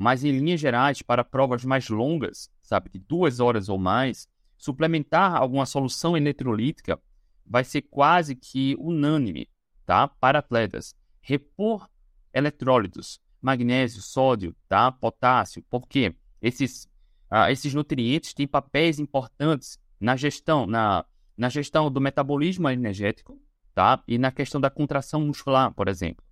Mas 0.00 0.24
em 0.24 0.30
linhas 0.32 0.58
gerais, 0.58 1.02
para 1.02 1.22
provas 1.22 1.62
mais 1.62 1.90
longas, 1.90 2.50
sabe, 2.62 2.88
de 2.88 2.98
duas 2.98 3.38
horas 3.38 3.68
ou 3.68 3.76
mais, 3.76 4.26
suplementar 4.56 5.36
alguma 5.36 5.66
solução 5.66 6.16
eletrolítica 6.16 6.98
vai 7.44 7.64
ser 7.64 7.82
quase 7.82 8.34
que 8.34 8.74
unânime, 8.78 9.46
tá? 9.84 10.08
Para 10.08 10.38
atletas. 10.38 10.94
Repor 11.20 11.86
eletrólitos, 12.32 13.20
magnésio, 13.42 14.00
sódio, 14.00 14.56
tá? 14.66 14.90
potássio, 14.90 15.62
porque 15.68 16.16
esses, 16.40 16.88
ah, 17.30 17.52
esses 17.52 17.74
nutrientes 17.74 18.32
têm 18.32 18.48
papéis 18.48 18.98
importantes 18.98 19.78
na 20.00 20.16
gestão, 20.16 20.66
na, 20.66 21.04
na 21.36 21.50
gestão 21.50 21.92
do 21.92 22.00
metabolismo 22.00 22.70
energético, 22.70 23.38
tá? 23.74 24.02
E 24.08 24.16
na 24.16 24.32
questão 24.32 24.62
da 24.62 24.70
contração 24.70 25.20
muscular, 25.20 25.74
por 25.74 25.88
exemplo, 25.88 26.24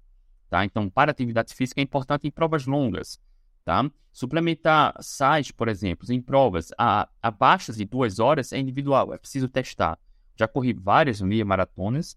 tá? 0.49 0.65
Então, 0.65 0.89
para 0.89 1.11
atividade 1.11 1.53
física 1.53 1.83
é 1.83 1.85
importante 1.85 2.27
em 2.27 2.31
provas 2.31 2.65
longas, 2.65 3.21
tá? 3.69 3.91
Suplementar 4.11 4.97
sais, 4.99 5.51
por 5.51 5.69
exemplo, 5.69 6.11
em 6.11 6.23
provas 6.23 6.71
a, 6.79 7.07
abaixo 7.23 7.71
de 7.75 7.85
duas 7.85 8.19
horas 8.19 8.51
é 8.51 8.59
individual, 8.59 9.13
é 9.13 9.19
preciso 9.19 9.47
testar. 9.47 9.99
Já 10.35 10.49
corri 10.49 10.73
várias 10.73 11.21
meia 11.21 11.45
maratonas 11.45 12.17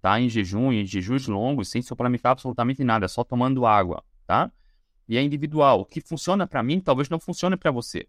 tá? 0.00 0.20
Em 0.20 0.28
jejum, 0.28 0.72
em 0.72 0.84
jejuns 0.84 1.28
longos, 1.28 1.68
sem 1.68 1.82
suplementar 1.82 2.32
absolutamente 2.32 2.82
nada, 2.82 3.06
só 3.06 3.22
tomando 3.22 3.64
água, 3.64 4.02
tá? 4.26 4.50
E 5.08 5.16
é 5.16 5.22
individual. 5.22 5.80
O 5.80 5.84
que 5.84 6.00
funciona 6.00 6.48
para 6.48 6.62
mim 6.64 6.80
talvez 6.80 7.08
não 7.08 7.20
funcione 7.20 7.56
para 7.56 7.70
você. 7.70 8.08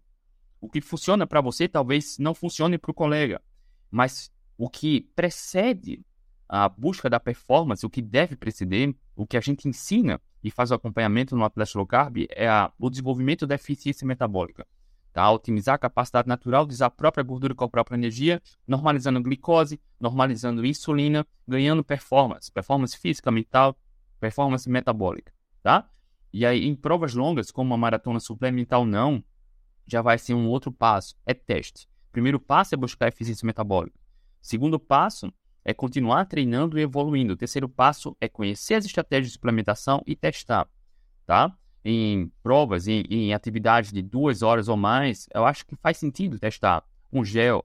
O 0.60 0.68
que 0.68 0.80
funciona 0.80 1.26
para 1.26 1.40
você 1.40 1.68
talvez 1.68 2.18
não 2.18 2.34
funcione 2.34 2.76
para 2.76 2.90
o 2.90 2.94
colega. 2.94 3.40
Mas 3.88 4.32
o 4.58 4.68
que 4.68 5.08
precede 5.14 6.04
a 6.52 6.68
busca 6.68 7.08
da 7.08 7.20
performance, 7.20 7.86
o 7.86 7.88
que 7.88 8.02
deve 8.02 8.34
preceder, 8.34 8.92
o 9.14 9.24
que 9.24 9.36
a 9.36 9.40
gente 9.40 9.68
ensina 9.68 10.20
e 10.42 10.50
faz 10.50 10.72
o 10.72 10.74
acompanhamento 10.74 11.36
no 11.36 11.44
Atlas 11.44 11.72
Low 11.74 11.86
Carb 11.86 12.26
é 12.28 12.48
a, 12.48 12.72
o 12.76 12.90
desenvolvimento 12.90 13.46
da 13.46 13.54
eficiência 13.54 14.04
metabólica. 14.04 14.66
Tá? 15.12 15.30
Otimizar 15.30 15.76
a 15.76 15.78
capacidade 15.78 16.26
natural 16.26 16.66
de 16.66 16.74
usar 16.74 16.86
a 16.86 16.90
própria 16.90 17.22
gordura 17.22 17.54
com 17.54 17.62
a 17.62 17.68
própria 17.68 17.96
energia, 17.96 18.42
normalizando 18.66 19.22
glicose, 19.22 19.80
normalizando 20.00 20.66
insulina, 20.66 21.24
ganhando 21.46 21.84
performance, 21.84 22.50
performance 22.50 22.98
física, 22.98 23.30
mental, 23.30 23.78
performance 24.18 24.68
metabólica, 24.68 25.32
tá? 25.62 25.88
E 26.32 26.44
aí, 26.44 26.66
em 26.66 26.74
provas 26.74 27.14
longas, 27.14 27.52
como 27.52 27.70
uma 27.70 27.78
maratona 27.78 28.18
suplementar 28.18 28.84
não, 28.84 29.22
já 29.86 30.02
vai 30.02 30.18
ser 30.18 30.34
um 30.34 30.48
outro 30.48 30.72
passo, 30.72 31.14
é 31.24 31.32
teste. 31.32 31.88
Primeiro 32.10 32.40
passo 32.40 32.74
é 32.74 32.78
buscar 32.78 33.06
eficiência 33.06 33.46
metabólica. 33.46 33.96
Segundo 34.40 34.80
passo 34.80 35.32
é 35.64 35.74
continuar 35.74 36.24
treinando 36.26 36.78
e 36.78 36.82
evoluindo. 36.82 37.34
O 37.34 37.36
terceiro 37.36 37.68
passo 37.68 38.16
é 38.20 38.28
conhecer 38.28 38.74
as 38.74 38.84
estratégias 38.84 39.28
de 39.28 39.32
suplementação 39.34 40.02
e 40.06 40.16
testar, 40.16 40.68
tá? 41.26 41.56
em 41.84 42.30
provas, 42.42 42.86
em, 42.88 43.02
em 43.08 43.34
atividades 43.34 43.92
de 43.92 44.02
duas 44.02 44.42
horas 44.42 44.68
ou 44.68 44.76
mais, 44.76 45.26
eu 45.34 45.44
acho 45.44 45.66
que 45.66 45.76
faz 45.76 45.96
sentido 45.96 46.38
testar 46.38 46.84
um 47.12 47.24
gel, 47.24 47.64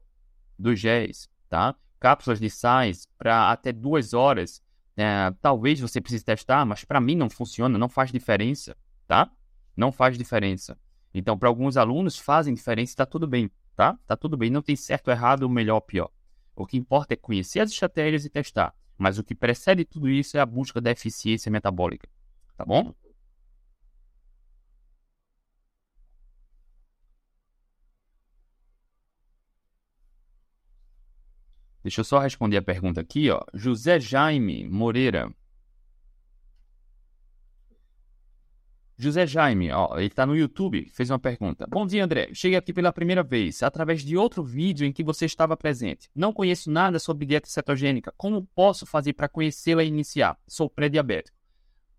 dois 0.58 0.80
géis, 0.80 1.30
tá? 1.50 1.76
Cápsulas 2.00 2.40
de 2.40 2.50
sais 2.50 3.08
para 3.18 3.52
até 3.52 3.72
duas 3.72 4.14
horas. 4.14 4.62
É, 4.98 5.32
talvez 5.42 5.80
você 5.80 6.00
precise 6.00 6.24
testar, 6.24 6.66
mas 6.66 6.86
para 6.86 7.02
mim 7.02 7.16
não 7.16 7.30
funciona, 7.30 7.78
não 7.78 7.90
faz 7.90 8.12
diferença, 8.12 8.76
tá? 9.08 9.30
Não 9.76 9.92
faz 9.92 10.18
diferença. 10.18 10.78
Então, 11.14 11.38
para 11.38 11.50
alguns 11.50 11.78
alunos 11.78 12.18
fazem 12.18 12.54
diferença 12.54 12.94
está 12.94 13.06
tudo 13.06 13.28
bem, 13.28 13.52
tá? 13.76 13.98
Tá 14.08 14.16
tudo 14.16 14.38
bem, 14.38 14.50
não 14.50 14.62
tem 14.62 14.76
certo, 14.76 15.12
errado, 15.12 15.50
melhor 15.50 15.82
pior. 15.82 16.10
O 16.56 16.66
que 16.66 16.78
importa 16.78 17.14
é 17.14 17.18
conhecer 17.18 17.60
as 17.60 17.72
estratégias 17.72 18.26
e 18.26 18.30
testar. 18.30 18.74
Mas 18.98 19.18
o 19.18 19.24
que 19.24 19.36
precede 19.36 19.84
tudo 19.84 20.10
isso 20.10 20.38
é 20.38 20.40
a 20.40 20.46
busca 20.46 20.80
da 20.80 20.92
eficiência 20.92 21.52
metabólica, 21.52 22.08
tá 22.56 22.64
bom? 22.64 22.94
Deixa 31.84 32.02
eu 32.02 32.06
só 32.06 32.18
responder 32.20 32.58
a 32.58 32.64
pergunta 32.64 33.00
aqui, 33.00 33.30
ó. 33.30 33.42
José 33.54 34.00
Jaime 34.00 34.68
Moreira. 34.68 35.32
José 38.98 39.28
Jaime, 39.28 39.72
ó, 39.72 39.98
ele 39.98 40.08
está 40.08 40.26
no 40.26 40.38
YouTube, 40.38 40.90
fez 40.94 41.10
uma 41.10 41.20
pergunta. 41.20 41.68
Bom 41.70 41.86
dia, 41.86 42.04
André. 42.04 42.30
Cheguei 42.34 42.58
aqui 42.58 42.72
pela 42.72 42.94
primeira 42.94 43.22
vez, 43.22 43.62
através 43.62 44.02
de 44.02 44.16
outro 44.16 44.42
vídeo 44.42 44.88
em 44.88 44.94
que 44.94 45.04
você 45.04 45.26
estava 45.26 45.58
presente. 45.58 46.10
Não 46.16 46.32
conheço 46.32 46.72
nada 46.72 46.98
sobre 46.98 47.26
dieta 47.26 47.50
cetogênica. 47.50 48.14
Como 48.16 48.48
posso 48.56 48.86
fazer 48.86 49.12
para 49.12 49.28
conhecê-la 49.28 49.84
e 49.84 49.88
iniciar? 49.88 50.38
Sou 50.48 50.70
pré-diabético. 50.70 51.38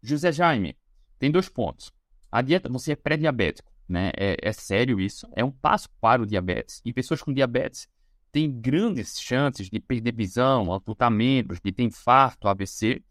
José 0.02 0.32
Jaime, 0.32 0.74
tem 1.18 1.30
dois 1.30 1.50
pontos. 1.50 1.92
A 2.32 2.40
dieta, 2.40 2.68
você 2.70 2.92
é 2.92 2.96
pré-diabético, 2.96 3.70
né? 3.86 4.10
É, 4.16 4.36
é 4.40 4.52
sério 4.52 4.98
isso. 4.98 5.28
É 5.36 5.44
um 5.44 5.50
passo 5.50 5.90
para 6.00 6.22
o 6.22 6.26
diabetes. 6.26 6.80
E 6.82 6.94
pessoas 6.94 7.22
com 7.22 7.32
diabetes 7.32 7.88
tem 8.32 8.50
grandes 8.50 9.20
chances 9.20 9.68
de 9.68 9.80
perder 9.80 10.14
visão, 10.14 10.72
amputamentos, 10.72 11.60
de 11.62 11.72
ter 11.72 11.82
infarto, 11.82 12.48
AVC. 12.48 13.02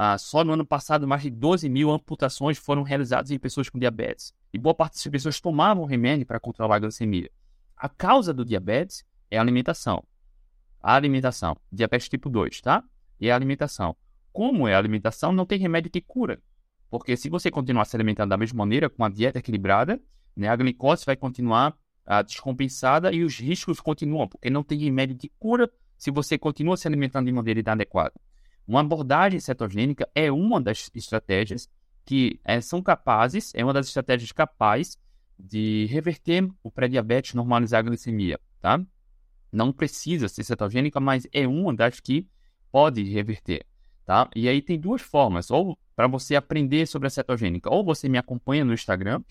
Ah, 0.00 0.16
só 0.16 0.44
no 0.44 0.52
ano 0.52 0.64
passado, 0.64 1.08
mais 1.08 1.22
de 1.22 1.30
12 1.30 1.68
mil 1.68 1.90
amputações 1.90 2.56
foram 2.56 2.84
realizadas 2.84 3.32
em 3.32 3.38
pessoas 3.38 3.68
com 3.68 3.80
diabetes. 3.80 4.32
E 4.52 4.56
boa 4.56 4.72
parte 4.72 4.92
dessas 4.92 5.10
pessoas 5.10 5.40
tomavam 5.40 5.84
remédio 5.86 6.24
para 6.24 6.38
controlar 6.38 6.76
a 6.76 6.78
glicemia. 6.78 7.28
A 7.76 7.88
causa 7.88 8.32
do 8.32 8.44
diabetes 8.44 9.04
é 9.28 9.36
a 9.36 9.40
alimentação. 9.40 10.04
A 10.80 10.94
alimentação. 10.94 11.56
Diabetes 11.72 12.08
tipo 12.08 12.30
2, 12.30 12.60
tá? 12.60 12.84
E 13.18 13.28
a 13.28 13.34
alimentação. 13.34 13.96
Como 14.32 14.68
é 14.68 14.74
a 14.76 14.78
alimentação, 14.78 15.32
não 15.32 15.44
tem 15.44 15.58
remédio 15.58 15.90
que 15.90 16.00
cura. 16.00 16.40
Porque 16.88 17.16
se 17.16 17.28
você 17.28 17.50
continuar 17.50 17.84
se 17.84 17.96
alimentando 17.96 18.30
da 18.30 18.36
mesma 18.36 18.58
maneira, 18.58 18.88
com 18.88 19.02
uma 19.02 19.10
dieta 19.10 19.40
equilibrada, 19.40 20.00
né, 20.36 20.46
a 20.46 20.54
glicose 20.54 21.04
vai 21.04 21.16
continuar 21.16 21.76
uh, 22.06 22.22
descompensada 22.24 23.12
e 23.12 23.24
os 23.24 23.36
riscos 23.36 23.80
continuam, 23.80 24.28
porque 24.28 24.48
não 24.48 24.62
tem 24.62 24.78
remédio 24.78 25.16
de 25.16 25.28
cura 25.40 25.68
se 25.96 26.12
você 26.12 26.38
continua 26.38 26.76
se 26.76 26.86
alimentando 26.86 27.26
de 27.26 27.32
maneira 27.32 27.58
inadequada. 27.58 28.12
Uma 28.68 28.80
abordagem 28.80 29.40
cetogênica 29.40 30.06
é 30.14 30.30
uma 30.30 30.60
das 30.60 30.90
estratégias 30.94 31.70
que 32.04 32.38
é, 32.44 32.60
são 32.60 32.82
capazes, 32.82 33.50
é 33.54 33.64
uma 33.64 33.72
das 33.72 33.86
estratégias 33.86 34.30
capazes 34.30 34.98
de 35.38 35.86
reverter 35.86 36.46
o 36.62 36.70
pré-diabetes, 36.70 37.32
normalizar 37.32 37.78
a 37.78 37.82
glicemia, 37.82 38.38
tá? 38.60 38.78
Não 39.50 39.72
precisa 39.72 40.28
ser 40.28 40.44
cetogênica, 40.44 41.00
mas 41.00 41.26
é 41.32 41.48
uma 41.48 41.74
das 41.74 41.98
que 41.98 42.28
pode 42.70 43.02
reverter, 43.04 43.64
tá? 44.04 44.28
E 44.36 44.46
aí 44.46 44.60
tem 44.60 44.78
duas 44.78 45.00
formas, 45.00 45.50
ou 45.50 45.78
para 45.96 46.06
você 46.06 46.36
aprender 46.36 46.86
sobre 46.86 47.08
a 47.08 47.10
cetogênica, 47.10 47.72
ou 47.72 47.82
você 47.82 48.06
me 48.06 48.18
acompanha 48.18 48.66
no 48.66 48.74
Instagram, 48.74 49.22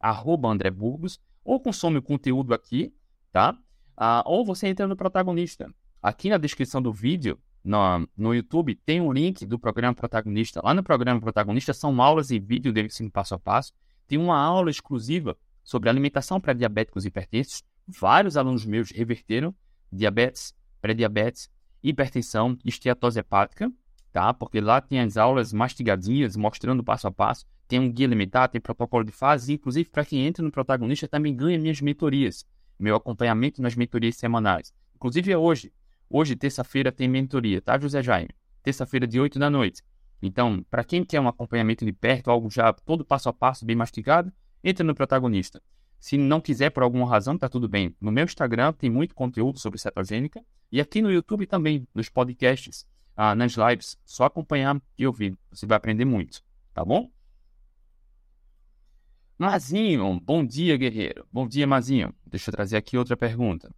arroba 0.00 0.48
André 0.48 0.70
Burgos, 0.70 1.20
ou 1.44 1.60
consome 1.60 1.98
o 1.98 2.02
conteúdo 2.02 2.54
aqui, 2.54 2.94
tá? 3.30 3.58
Ah, 3.94 4.22
ou 4.24 4.42
você 4.42 4.68
entra 4.68 4.86
no 4.86 4.96
protagonista. 4.96 5.70
Aqui 6.02 6.30
na 6.30 6.38
descrição 6.38 6.80
do 6.80 6.94
vídeo, 6.94 7.38
no, 7.66 8.08
no 8.16 8.32
YouTube, 8.32 8.76
tem 8.86 9.00
um 9.00 9.12
link 9.12 9.44
do 9.44 9.58
programa 9.58 9.94
protagonista. 9.94 10.60
Lá 10.62 10.72
no 10.72 10.82
programa 10.82 11.20
protagonista 11.20 11.74
são 11.74 12.00
aulas 12.00 12.30
e 12.30 12.38
vídeo 12.38 12.72
de 12.72 12.82
ensino 12.82 13.10
passo 13.10 13.34
a 13.34 13.38
passo. 13.38 13.72
Tem 14.06 14.18
uma 14.18 14.38
aula 14.38 14.70
exclusiva 14.70 15.36
sobre 15.64 15.90
alimentação 15.90 16.40
para 16.40 16.52
diabéticos 16.52 17.04
e 17.04 17.08
hipertensos. 17.08 17.64
Vários 17.88 18.36
alunos 18.36 18.64
meus 18.64 18.90
reverteram 18.90 19.52
diabetes, 19.92 20.54
pré-diabetes, 20.80 21.50
hipertensão, 21.82 22.56
esteatose 22.64 23.18
hepática, 23.18 23.70
tá? 24.12 24.32
Porque 24.32 24.60
lá 24.60 24.80
tem 24.80 25.00
as 25.00 25.16
aulas 25.16 25.52
mastigadinhas, 25.52 26.36
mostrando 26.36 26.84
passo 26.84 27.08
a 27.08 27.12
passo. 27.12 27.44
Tem 27.66 27.80
um 27.80 27.90
guia 27.90 28.06
alimentar, 28.06 28.46
tem 28.46 28.60
protocolo 28.60 29.02
de 29.02 29.10
fase. 29.10 29.52
Inclusive, 29.52 29.90
para 29.90 30.04
quem 30.04 30.24
entra 30.24 30.44
no 30.44 30.52
protagonista, 30.52 31.08
também 31.08 31.34
ganha 31.34 31.58
minhas 31.58 31.80
mentorias. 31.80 32.46
Meu 32.78 32.94
acompanhamento 32.94 33.60
nas 33.60 33.74
mentorias 33.74 34.16
semanais. 34.16 34.72
Inclusive, 34.94 35.32
é 35.32 35.36
hoje. 35.36 35.72
Hoje, 36.08 36.36
terça-feira, 36.36 36.92
tem 36.92 37.08
mentoria, 37.08 37.60
tá, 37.60 37.78
José 37.78 38.02
Jaime? 38.02 38.30
Terça-feira, 38.62 39.06
de 39.06 39.20
8 39.20 39.38
da 39.38 39.50
noite. 39.50 39.82
Então, 40.22 40.64
para 40.70 40.84
quem 40.84 41.04
quer 41.04 41.20
um 41.20 41.28
acompanhamento 41.28 41.84
de 41.84 41.92
perto, 41.92 42.30
algo 42.30 42.50
já 42.50 42.72
todo 42.72 43.04
passo 43.04 43.28
a 43.28 43.32
passo, 43.32 43.66
bem 43.66 43.76
mastigado, 43.76 44.32
entra 44.62 44.84
no 44.84 44.94
protagonista. 44.94 45.60
Se 45.98 46.16
não 46.16 46.40
quiser 46.40 46.70
por 46.70 46.82
alguma 46.82 47.08
razão, 47.08 47.36
tá 47.36 47.48
tudo 47.48 47.68
bem. 47.68 47.94
No 48.00 48.12
meu 48.12 48.24
Instagram 48.24 48.72
tem 48.72 48.90
muito 48.90 49.14
conteúdo 49.14 49.58
sobre 49.58 49.78
cetogênica 49.78 50.42
e 50.70 50.80
aqui 50.80 51.02
no 51.02 51.10
YouTube 51.10 51.46
também, 51.46 51.86
nos 51.94 52.08
podcasts, 52.08 52.86
ah, 53.16 53.34
nas 53.34 53.54
lives. 53.54 53.98
Só 54.04 54.24
acompanhar 54.24 54.80
e 54.98 55.06
ouvir. 55.06 55.36
Você 55.50 55.66
vai 55.66 55.76
aprender 55.76 56.04
muito, 56.04 56.42
tá 56.72 56.84
bom? 56.84 57.10
Mazinho, 59.38 60.18
bom 60.20 60.44
dia, 60.44 60.76
guerreiro. 60.76 61.26
Bom 61.30 61.46
dia, 61.46 61.66
Mazinho. 61.66 62.14
Deixa 62.26 62.50
eu 62.50 62.54
trazer 62.54 62.76
aqui 62.76 62.96
outra 62.96 63.16
pergunta. 63.16 63.70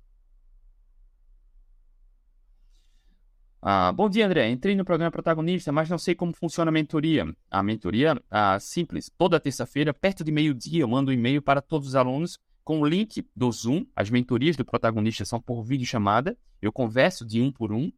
Ah, 3.61 3.91
bom 3.91 4.09
dia, 4.09 4.25
André. 4.25 4.49
Entrei 4.51 4.77
no 4.77 4.85
programa 4.85 5.11
protagonista, 5.11 5.73
mas 5.73 5.91
não 5.91 5.99
sei 5.99 6.15
como 6.15 6.33
funciona 6.33 6.71
a 6.71 6.73
mentoria. 6.73 7.27
A 7.51 7.63
mentoria 7.63 8.21
ah, 8.31 8.59
simples. 8.61 9.11
Toda 9.19 9.41
terça-feira, 9.41 9.93
perto 9.93 10.23
de 10.23 10.31
meio-dia, 10.31 10.83
eu 10.83 10.89
mando 10.89 11.11
um 11.11 11.15
e-mail 11.15 11.43
para 11.43 11.61
todos 11.61 11.89
os 11.89 11.95
alunos 11.97 12.39
com 12.63 12.81
o 12.81 12.87
link 12.87 13.27
do 13.35 13.51
Zoom. 13.51 13.85
As 13.97 14.11
mentorias 14.11 14.57
do 14.57 14.65
protagonista 14.65 15.25
são 15.25 15.41
por 15.41 15.63
vídeo 15.63 15.87
chamada. 15.87 16.39
Eu 16.63 16.73
converso 16.73 17.27
de 17.27 17.41
um 17.41 17.51
por 17.51 17.73
um 17.73 17.91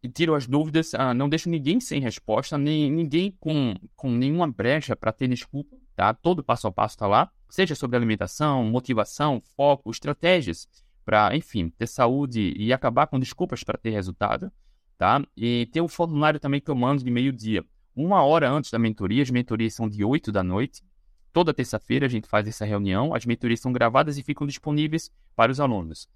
e 0.00 0.08
tiro 0.08 0.32
as 0.32 0.46
dúvidas. 0.46 0.94
Ah, 0.94 1.12
não 1.12 1.28
deixo 1.28 1.50
ninguém 1.50 1.80
sem 1.80 2.00
resposta, 2.00 2.56
nem 2.56 2.90
ninguém 2.90 3.36
com, 3.40 3.74
com 3.96 4.12
nenhuma 4.12 4.46
brecha 4.46 4.94
para 4.94 5.12
ter 5.12 5.26
desculpa. 5.26 5.76
Tá? 5.96 6.14
Todo 6.14 6.44
passo 6.44 6.68
a 6.68 6.72
passo 6.72 6.94
está 6.94 7.08
lá. 7.08 7.32
Seja 7.48 7.74
sobre 7.74 7.96
alimentação, 7.96 8.62
motivação, 8.64 9.42
foco, 9.56 9.90
estratégias 9.90 10.68
para, 11.06 11.36
enfim, 11.36 11.70
ter 11.70 11.86
saúde 11.86 12.52
e 12.56 12.72
acabar 12.72 13.06
com 13.06 13.18
desculpas 13.18 13.62
para 13.62 13.78
ter 13.78 13.90
resultado, 13.90 14.50
tá? 14.98 15.24
E 15.36 15.66
tem 15.66 15.80
o 15.80 15.86
formulário 15.86 16.40
também 16.40 16.60
que 16.60 16.68
eu 16.68 16.74
mando 16.74 17.04
de 17.04 17.10
meio-dia. 17.10 17.64
Uma 17.94 18.24
hora 18.24 18.50
antes 18.50 18.72
da 18.72 18.78
mentoria, 18.78 19.22
as 19.22 19.30
mentorias 19.30 19.72
são 19.72 19.88
de 19.88 20.04
8 20.04 20.32
da 20.32 20.42
noite. 20.42 20.82
Toda 21.32 21.54
terça-feira 21.54 22.06
a 22.06 22.08
gente 22.08 22.26
faz 22.26 22.48
essa 22.48 22.64
reunião, 22.64 23.14
as 23.14 23.24
mentorias 23.24 23.60
são 23.60 23.72
gravadas 23.72 24.18
e 24.18 24.22
ficam 24.22 24.46
disponíveis 24.48 25.08
para 25.36 25.52
os 25.52 25.60
alunos. 25.60 26.08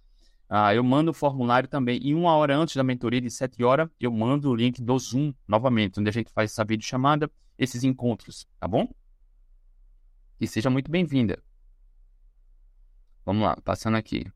Ah, 0.48 0.74
eu 0.74 0.82
mando 0.82 1.12
o 1.12 1.14
formulário 1.14 1.68
também. 1.68 2.00
E 2.02 2.12
uma 2.12 2.34
hora 2.34 2.56
antes 2.56 2.74
da 2.74 2.82
mentoria, 2.82 3.20
de 3.20 3.30
7 3.30 3.62
horas, 3.62 3.88
eu 4.00 4.10
mando 4.10 4.50
o 4.50 4.56
link 4.56 4.82
do 4.82 4.98
Zoom 4.98 5.32
novamente, 5.46 6.00
onde 6.00 6.08
a 6.08 6.12
gente 6.12 6.32
faz 6.32 6.50
essa 6.50 6.64
videochamada, 6.64 7.30
esses 7.56 7.84
encontros, 7.84 8.44
tá 8.58 8.66
bom? 8.66 8.92
E 10.40 10.48
seja 10.48 10.68
muito 10.68 10.90
bem-vinda. 10.90 11.40
Vamos 13.24 13.44
lá, 13.44 13.56
passando 13.62 13.96
aqui. 13.96 14.26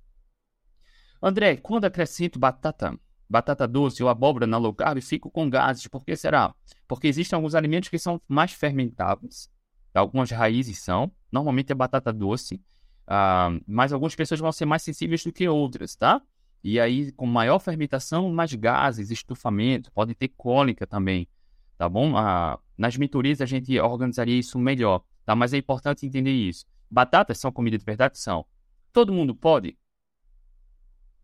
André, 1.26 1.56
quando 1.56 1.87
acrescento 1.87 2.39
batata, 2.39 2.95
batata 3.26 3.67
doce 3.67 4.02
ou 4.02 4.10
abóbora 4.10 4.47
na 4.47 4.58
low 4.58 4.75
carb, 4.75 5.00
fico 5.00 5.30
com 5.30 5.49
gases. 5.49 5.87
Por 5.87 6.04
que 6.04 6.15
será? 6.15 6.54
Porque 6.87 7.06
existem 7.06 7.34
alguns 7.34 7.54
alimentos 7.54 7.89
que 7.89 7.99
são 7.99 8.21
mais 8.28 8.52
fermentáveis. 8.52 9.49
Algumas 9.95 10.30
raízes 10.30 10.80
são. 10.80 11.10
Normalmente 11.32 11.73
é 11.73 11.75
batata 11.75 12.13
doce. 12.13 12.56
Uh, 13.06 13.58
mas 13.67 13.91
algumas 13.91 14.15
pessoas 14.15 14.39
vão 14.39 14.52
ser 14.52 14.67
mais 14.67 14.82
sensíveis 14.82 15.25
do 15.25 15.32
que 15.32 15.49
outras, 15.49 15.97
tá? 15.97 16.21
E 16.63 16.78
aí, 16.78 17.10
com 17.13 17.26
maior 17.26 17.58
fermentação, 17.58 18.30
mais 18.30 18.52
gases, 18.52 19.10
estufamento, 19.10 19.91
pode 19.93 20.15
ter 20.15 20.28
cólica 20.28 20.87
também, 20.87 21.26
tá 21.78 21.89
bom? 21.89 22.13
Uh, 22.13 22.58
nas 22.76 22.99
mentorias 22.99 23.41
a 23.41 23.47
gente 23.47 23.80
organizaria 23.80 24.39
isso 24.39 24.58
melhor, 24.58 25.02
tá? 25.25 25.34
Mas 25.34 25.54
é 25.54 25.56
importante 25.56 26.04
entender 26.04 26.32
isso. 26.32 26.67
Batatas 26.91 27.39
são 27.39 27.50
comida 27.50 27.78
de 27.78 27.84
verdade? 27.84 28.19
São. 28.19 28.45
Todo 28.93 29.10
mundo 29.10 29.34
pode? 29.34 29.78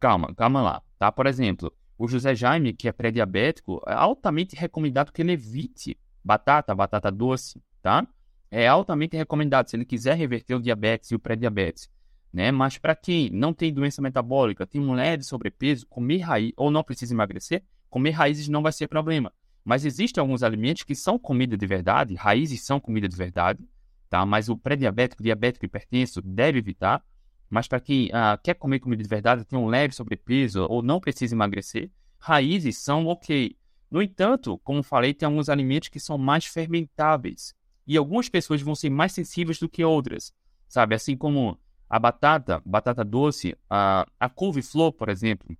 Calma, 0.00 0.34
calma 0.34 0.62
lá, 0.62 0.82
tá? 0.98 1.12
Por 1.12 1.26
exemplo, 1.26 1.70
o 1.98 2.08
José 2.08 2.34
Jaime, 2.34 2.72
que 2.72 2.88
é 2.88 2.92
pré-diabético, 2.92 3.82
é 3.86 3.92
altamente 3.92 4.56
recomendado 4.56 5.12
que 5.12 5.20
ele 5.20 5.32
evite 5.32 5.98
batata, 6.24 6.74
batata 6.74 7.12
doce, 7.12 7.62
tá? 7.82 8.06
É 8.50 8.66
altamente 8.66 9.14
recomendado 9.14 9.68
se 9.68 9.76
ele 9.76 9.84
quiser 9.84 10.16
reverter 10.16 10.54
o 10.54 10.62
diabetes 10.62 11.10
e 11.10 11.14
o 11.14 11.18
pré-diabetes, 11.18 11.90
né? 12.32 12.50
Mas 12.50 12.78
para 12.78 12.96
quem 12.96 13.28
não 13.28 13.52
tem 13.52 13.74
doença 13.74 14.00
metabólica, 14.00 14.66
tem 14.66 14.80
um 14.80 14.94
leve 14.94 15.22
sobrepeso, 15.22 15.86
comer 15.86 16.20
raiz 16.20 16.52
ou 16.56 16.70
não 16.70 16.82
precisa 16.82 17.12
emagrecer, 17.12 17.62
comer 17.90 18.12
raízes 18.12 18.48
não 18.48 18.62
vai 18.62 18.72
ser 18.72 18.88
problema. 18.88 19.30
Mas 19.62 19.84
existem 19.84 20.22
alguns 20.22 20.42
alimentos 20.42 20.82
que 20.82 20.94
são 20.94 21.18
comida 21.18 21.58
de 21.58 21.66
verdade, 21.66 22.14
raízes 22.14 22.64
são 22.64 22.80
comida 22.80 23.06
de 23.06 23.16
verdade, 23.16 23.62
tá? 24.08 24.24
Mas 24.24 24.48
o 24.48 24.56
pré-diabético, 24.56 25.22
diabético 25.22 25.66
hipertenso 25.66 26.22
deve 26.22 26.58
evitar. 26.58 27.04
Mas 27.50 27.66
para 27.66 27.80
quem 27.80 28.06
uh, 28.06 28.40
quer 28.42 28.54
comer 28.54 28.78
comida 28.78 29.02
de 29.02 29.08
verdade, 29.08 29.44
tem 29.44 29.58
um 29.58 29.66
leve 29.66 29.92
sobrepeso 29.92 30.64
ou 30.70 30.82
não 30.82 31.00
precisa 31.00 31.34
emagrecer, 31.34 31.90
raízes 32.18 32.78
são 32.78 33.06
ok. 33.06 33.56
No 33.90 34.00
entanto, 34.00 34.56
como 34.58 34.84
falei, 34.84 35.12
tem 35.12 35.26
alguns 35.26 35.48
alimentos 35.48 35.88
que 35.88 35.98
são 35.98 36.16
mais 36.16 36.46
fermentáveis. 36.46 37.52
E 37.84 37.96
algumas 37.96 38.28
pessoas 38.28 38.62
vão 38.62 38.76
ser 38.76 38.88
mais 38.88 39.12
sensíveis 39.12 39.58
do 39.58 39.68
que 39.68 39.84
outras. 39.84 40.32
Sabe? 40.68 40.94
Assim 40.94 41.16
como 41.16 41.58
a 41.88 41.98
batata, 41.98 42.62
batata 42.64 43.04
doce, 43.04 43.56
a, 43.68 44.06
a 44.20 44.28
couve-flor, 44.28 44.92
por 44.92 45.08
exemplo, 45.08 45.56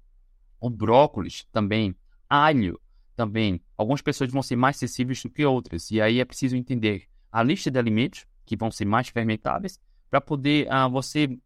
o 0.61 0.70
brócolis 0.70 1.44
também, 1.50 1.96
alho 2.29 2.81
também. 3.16 3.61
Algumas 3.76 4.00
pessoas 4.00 4.31
vão 4.31 4.42
ser 4.42 4.55
mais 4.55 4.76
sensíveis 4.76 5.20
do 5.20 5.29
que 5.29 5.44
outras. 5.44 5.90
E 5.90 6.00
aí 6.00 6.20
é 6.20 6.24
preciso 6.24 6.55
entender 6.55 7.09
a 7.33 7.42
lista 7.42 7.68
de 7.68 7.81
alimentos 7.81 8.26
que 8.46 8.57
vão 8.57 8.70
ser 8.70 8.85
mais 8.85 9.09
fermentáveis 9.09 9.81
para 10.09 10.20
poder 10.20 10.68
uh, 10.68 10.88
você 10.88 11.37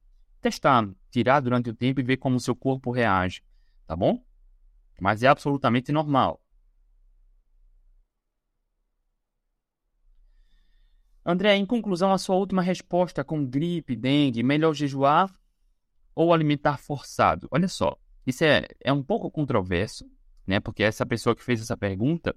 testar, 0.45 0.87
tirar 1.11 1.41
durante 1.41 1.71
o 1.71 1.75
tempo 1.75 2.01
e 2.01 2.05
ver 2.05 2.19
como 2.19 2.37
o 2.37 2.41
seu 2.41 2.55
corpo 2.55 2.91
reage, 2.91 3.43
tá 3.87 3.97
bom? 3.97 4.23
Mas 5.01 5.23
é 5.23 5.27
absolutamente 5.27 5.91
normal. 5.91 6.39
André, 11.25 11.57
em 11.57 11.65
conclusão, 11.65 12.13
a 12.13 12.19
sua 12.19 12.37
última 12.37 12.61
resposta 12.61 13.25
com 13.25 13.47
gripe, 13.47 13.97
dengue, 13.97 14.43
melhor 14.43 14.75
jejuar 14.75 15.35
ou 16.15 16.35
alimentar 16.35 16.77
forçado? 16.77 17.49
Olha 17.51 17.67
só, 17.67 17.97
isso 18.27 18.45
é, 18.45 18.69
é 18.81 18.93
um 18.93 19.03
pouco 19.03 19.31
controverso, 19.31 20.05
né? 20.47 20.61
Porque 20.61 20.83
essa 20.83 21.07
pessoa 21.07 21.35
que 21.35 21.43
fez 21.43 21.63
essa 21.63 21.79
pergunta 21.79 22.37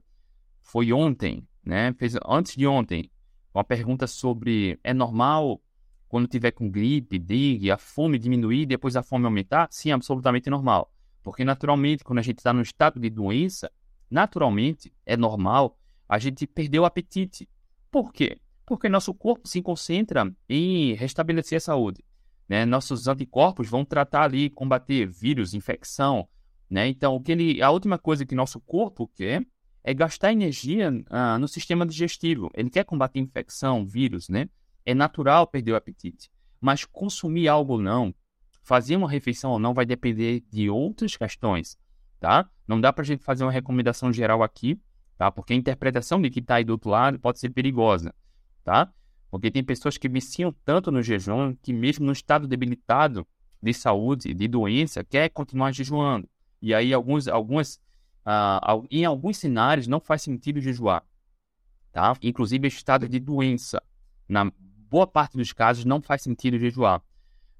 foi 0.62 0.94
ontem, 0.94 1.46
né? 1.62 1.94
Fez 1.96 2.16
antes 2.26 2.56
de 2.56 2.66
ontem 2.66 3.12
uma 3.54 3.66
pergunta 3.66 4.08
sobre 4.08 4.80
é 4.82 4.94
normal 4.94 5.62
quando 6.08 6.28
tiver 6.28 6.52
com 6.52 6.70
gripe, 6.70 7.20
dengue, 7.20 7.72
a 7.72 7.78
fome 7.78 8.18
diminuir 8.18 8.66
depois 8.66 8.96
a 8.96 9.04
fome 9.04 9.26
aumentar, 9.26 9.68
sim, 9.72 9.92
absolutamente 9.92 10.50
normal. 10.50 10.92
Porque 11.24 11.44
naturalmente, 11.44 12.04
quando 12.04 12.20
a 12.20 12.22
gente 12.22 12.38
está 12.38 12.54
no 12.54 12.62
estado 12.62 13.00
de 13.00 13.10
doença, 13.10 13.72
naturalmente 14.10 14.94
é 15.06 15.18
normal 15.18 15.78
a 16.08 16.18
gente 16.18 16.48
perder 16.48 16.80
o 16.80 16.86
apetite. 16.86 17.50
Por 17.92 18.14
quê? 18.14 18.40
Porque 18.66 18.88
nosso 18.88 19.14
corpo 19.14 19.48
se 19.48 19.62
concentra 19.62 20.34
em 20.48 20.94
restabelecer 20.94 21.58
a 21.58 21.62
saúde. 21.62 22.04
Né? 22.48 22.66
Nossos 22.66 23.08
anticorpos 23.08 23.68
vão 23.68 23.84
tratar 23.84 24.24
ali, 24.24 24.50
combater 24.50 25.06
vírus, 25.06 25.54
infecção. 25.54 26.28
Né? 26.70 26.88
Então, 26.88 27.16
o 27.16 27.22
que 27.22 27.32
ele, 27.32 27.62
a 27.62 27.70
última 27.72 27.98
coisa 27.98 28.26
que 28.26 28.36
nosso 28.36 28.60
corpo 28.62 29.08
quer 29.08 29.46
é 29.84 29.94
gastar 29.94 30.34
energia 30.34 30.92
ah, 31.10 31.40
no 31.40 31.48
sistema 31.48 31.86
digestivo. 31.86 32.52
Ele 32.54 32.70
quer 32.70 32.84
combater 32.84 33.20
infecção, 33.20 33.86
vírus, 33.86 34.28
né? 34.28 34.50
É 34.88 34.94
natural 34.94 35.46
perder 35.46 35.74
o 35.74 35.76
apetite, 35.76 36.32
mas 36.62 36.86
consumir 36.86 37.50
algo 37.50 37.74
ou 37.74 37.82
não, 37.82 38.16
fazer 38.64 38.96
uma 38.96 39.10
refeição 39.10 39.52
ou 39.52 39.60
não, 39.60 39.74
vai 39.74 39.86
depender 39.86 40.46
de 40.50 40.70
outras 40.70 41.18
questões, 41.18 41.78
tá? 42.22 42.50
Não 42.66 42.80
dá 42.80 42.94
para 42.94 43.02
a 43.02 43.06
gente 43.06 43.22
fazer 43.22 43.44
uma 43.44 43.52
recomendação 43.52 44.14
geral 44.14 44.42
aqui, 44.42 44.80
tá? 45.18 45.30
Porque 45.30 45.52
a 45.52 45.58
interpretação 45.58 46.22
de 46.22 46.30
que 46.30 46.40
está 46.40 46.56
aí 46.56 46.64
do 46.64 46.70
outro 46.70 46.90
lado 46.90 47.20
pode 47.20 47.38
ser 47.38 47.50
perigosa, 47.50 48.16
tá? 48.64 48.90
Porque 49.30 49.52
tem 49.52 49.62
pessoas 49.62 49.98
que 49.98 50.08
viciam 50.08 50.56
tanto 50.64 50.90
no 50.90 51.04
jejum 51.04 51.54
que 51.62 51.74
mesmo 51.74 52.06
no 52.06 52.14
estado 52.14 52.48
debilitado 52.48 53.28
de 53.62 53.74
saúde, 53.74 54.34
de 54.34 54.48
doença, 54.48 55.04
quer 55.04 55.28
continuar 55.32 55.74
jejuando. 55.74 56.30
E 56.62 56.74
aí 56.74 56.94
alguns, 56.94 57.28
algumas 57.28 57.76
uh, 58.26 58.88
em 58.90 59.04
alguns 59.04 59.36
cenários 59.36 59.86
não 59.86 60.00
faz 60.00 60.22
sentido 60.22 60.62
jejuar, 60.62 61.04
tá? 61.92 62.16
Inclusive 62.22 62.70
estado 62.70 63.10
de 63.10 63.20
doença, 63.20 63.84
na 64.30 64.50
boa 64.90 65.08
parte 65.08 65.38
dos 65.38 65.54
casos 65.54 65.86
não 65.86 66.02
faz 66.02 66.22
sentido 66.22 66.58
jejuar. 66.58 67.02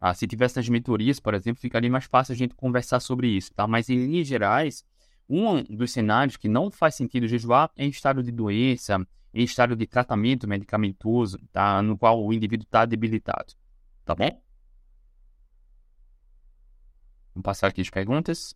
Uh, 0.02 0.14
se 0.14 0.28
tivesse 0.28 0.58
nas 0.58 0.70
mentorias, 0.70 1.20
por 1.20 1.34
exemplo, 1.34 1.60
ficaria 1.60 1.90
mais 1.90 2.06
fácil 2.06 2.34
a 2.34 2.36
gente 2.36 2.54
conversar 2.56 3.00
sobre 3.00 3.28
isso, 3.28 3.52
tá? 3.54 3.68
Mas 3.68 3.90
em 3.90 4.06
linhas 4.06 4.28
gerais, 4.28 4.86
um 5.28 5.64
dos 5.64 5.92
cenários 5.92 6.38
que 6.38 6.48
não 6.48 6.70
faz 6.70 6.96
sentido 6.96 7.28
jejuar 7.28 7.72
é 7.76 7.86
em 7.86 7.90
estado 7.90 8.22
de 8.22 8.32
doença, 8.32 9.06
em 9.34 9.44
estado 9.44 9.76
de 9.76 9.88
tratamento 9.88 10.48
medicamentoso, 10.48 11.40
tá? 11.52 11.82
No 11.82 11.98
qual 11.98 12.24
o 12.24 12.32
indivíduo 12.32 12.64
está 12.64 12.86
debilitado, 12.86 13.54
tá 14.06 14.14
bom? 14.14 14.42
Vamos 17.34 17.44
passar 17.44 17.68
aqui 17.68 17.82
as 17.82 17.90
perguntas. 17.90 18.56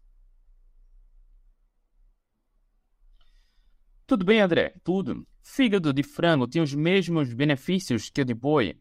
Tudo 4.11 4.25
bem, 4.25 4.41
André? 4.41 4.73
Tudo. 4.83 5.25
Fígado 5.41 5.93
de 5.93 6.03
frango 6.03 6.45
tem 6.45 6.61
os 6.61 6.73
mesmos 6.75 7.33
benefícios 7.33 8.09
que 8.09 8.21
o 8.21 8.25
de 8.25 8.33
boi? 8.33 8.77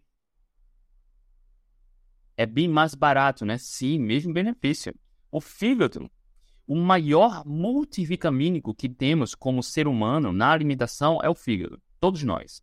É 2.37 2.45
bem 2.45 2.67
mais 2.67 2.97
barato, 2.97 3.47
né? 3.47 3.57
Sim, 3.57 4.01
mesmo 4.01 4.33
benefício. 4.33 4.93
O 5.31 5.41
fígado, 5.41 6.11
o 6.67 6.75
maior 6.75 7.47
multivitamínico 7.47 8.75
que 8.75 8.89
temos 8.89 9.33
como 9.37 9.63
ser 9.63 9.87
humano 9.87 10.33
na 10.33 10.51
alimentação 10.51 11.21
é 11.23 11.31
o 11.31 11.35
fígado. 11.37 11.81
Todos 12.01 12.25
nós. 12.25 12.61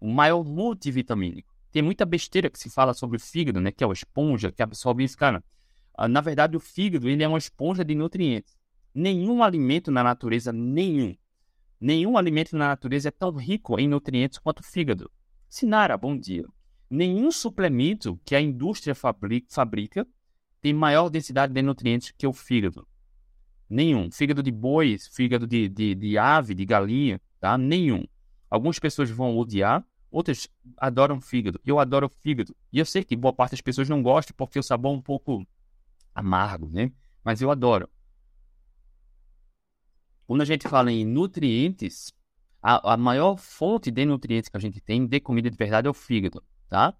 O 0.00 0.10
maior 0.10 0.42
multivitamínico. 0.42 1.54
Tem 1.70 1.82
muita 1.82 2.04
besteira 2.04 2.50
que 2.50 2.58
se 2.58 2.68
fala 2.68 2.94
sobre 2.94 3.18
o 3.18 3.20
fígado, 3.20 3.60
né? 3.60 3.70
Que 3.70 3.84
é 3.84 3.86
uma 3.86 3.94
esponja 3.94 4.50
que 4.50 4.60
absorve 4.60 5.04
isso, 5.04 5.16
cara. 5.16 5.40
Ah, 5.96 6.08
na 6.08 6.20
verdade, 6.20 6.56
o 6.56 6.60
fígado 6.60 7.08
ele 7.08 7.22
é 7.22 7.28
uma 7.28 7.38
esponja 7.38 7.84
de 7.84 7.94
nutrientes. 7.94 8.58
Nenhum 8.92 9.40
alimento 9.40 9.92
na 9.92 10.02
natureza, 10.02 10.52
nenhum, 10.52 11.14
Nenhum 11.80 12.16
alimento 12.16 12.56
na 12.56 12.68
natureza 12.68 13.08
é 13.08 13.12
tão 13.12 13.30
rico 13.32 13.78
em 13.78 13.86
nutrientes 13.86 14.38
quanto 14.38 14.60
o 14.60 14.64
fígado. 14.64 15.10
Sinara, 15.48 15.96
bom 15.96 16.18
dia. 16.18 16.44
Nenhum 16.90 17.30
suplemento 17.30 18.18
que 18.24 18.34
a 18.34 18.40
indústria 18.40 18.94
fabrica 18.94 20.06
tem 20.60 20.74
maior 20.74 21.08
densidade 21.08 21.52
de 21.52 21.62
nutrientes 21.62 22.12
que 22.16 22.26
o 22.26 22.32
fígado. 22.32 22.86
Nenhum. 23.70 24.10
Fígado 24.10 24.42
de 24.42 24.50
boi, 24.50 24.96
fígado 25.12 25.46
de, 25.46 25.68
de, 25.68 25.94
de 25.94 26.18
ave, 26.18 26.54
de 26.54 26.64
galinha, 26.64 27.20
tá? 27.38 27.56
Nenhum. 27.56 28.04
Algumas 28.50 28.78
pessoas 28.78 29.10
vão 29.10 29.36
odiar, 29.36 29.86
outras 30.10 30.48
adoram 30.78 31.20
fígado. 31.20 31.60
Eu 31.64 31.78
adoro 31.78 32.10
fígado. 32.22 32.56
E 32.72 32.78
eu 32.78 32.86
sei 32.86 33.04
que 33.04 33.14
boa 33.14 33.32
parte 33.32 33.52
das 33.52 33.60
pessoas 33.60 33.88
não 33.88 34.02
gosta 34.02 34.32
porque 34.34 34.58
o 34.58 34.62
sabor 34.62 34.92
é 34.92 34.96
um 34.96 35.02
pouco 35.02 35.46
amargo, 36.14 36.68
né? 36.70 36.90
Mas 37.22 37.40
eu 37.40 37.50
adoro. 37.50 37.88
Quando 40.28 40.42
a 40.42 40.44
gente 40.44 40.68
fala 40.68 40.92
em 40.92 41.06
nutrientes, 41.06 42.12
a, 42.62 42.92
a, 42.92 42.96
maior 42.98 43.38
fonte 43.38 43.90
de 43.90 44.04
nutrientes 44.04 44.50
que 44.50 44.58
a 44.58 44.60
gente 44.60 44.78
tem 44.78 45.06
de 45.06 45.20
comida 45.20 45.50
de 45.50 45.56
verdade 45.56 45.86
é 45.88 45.90
o 45.90 45.94
fígado, 45.94 46.44
tá? 46.68 46.94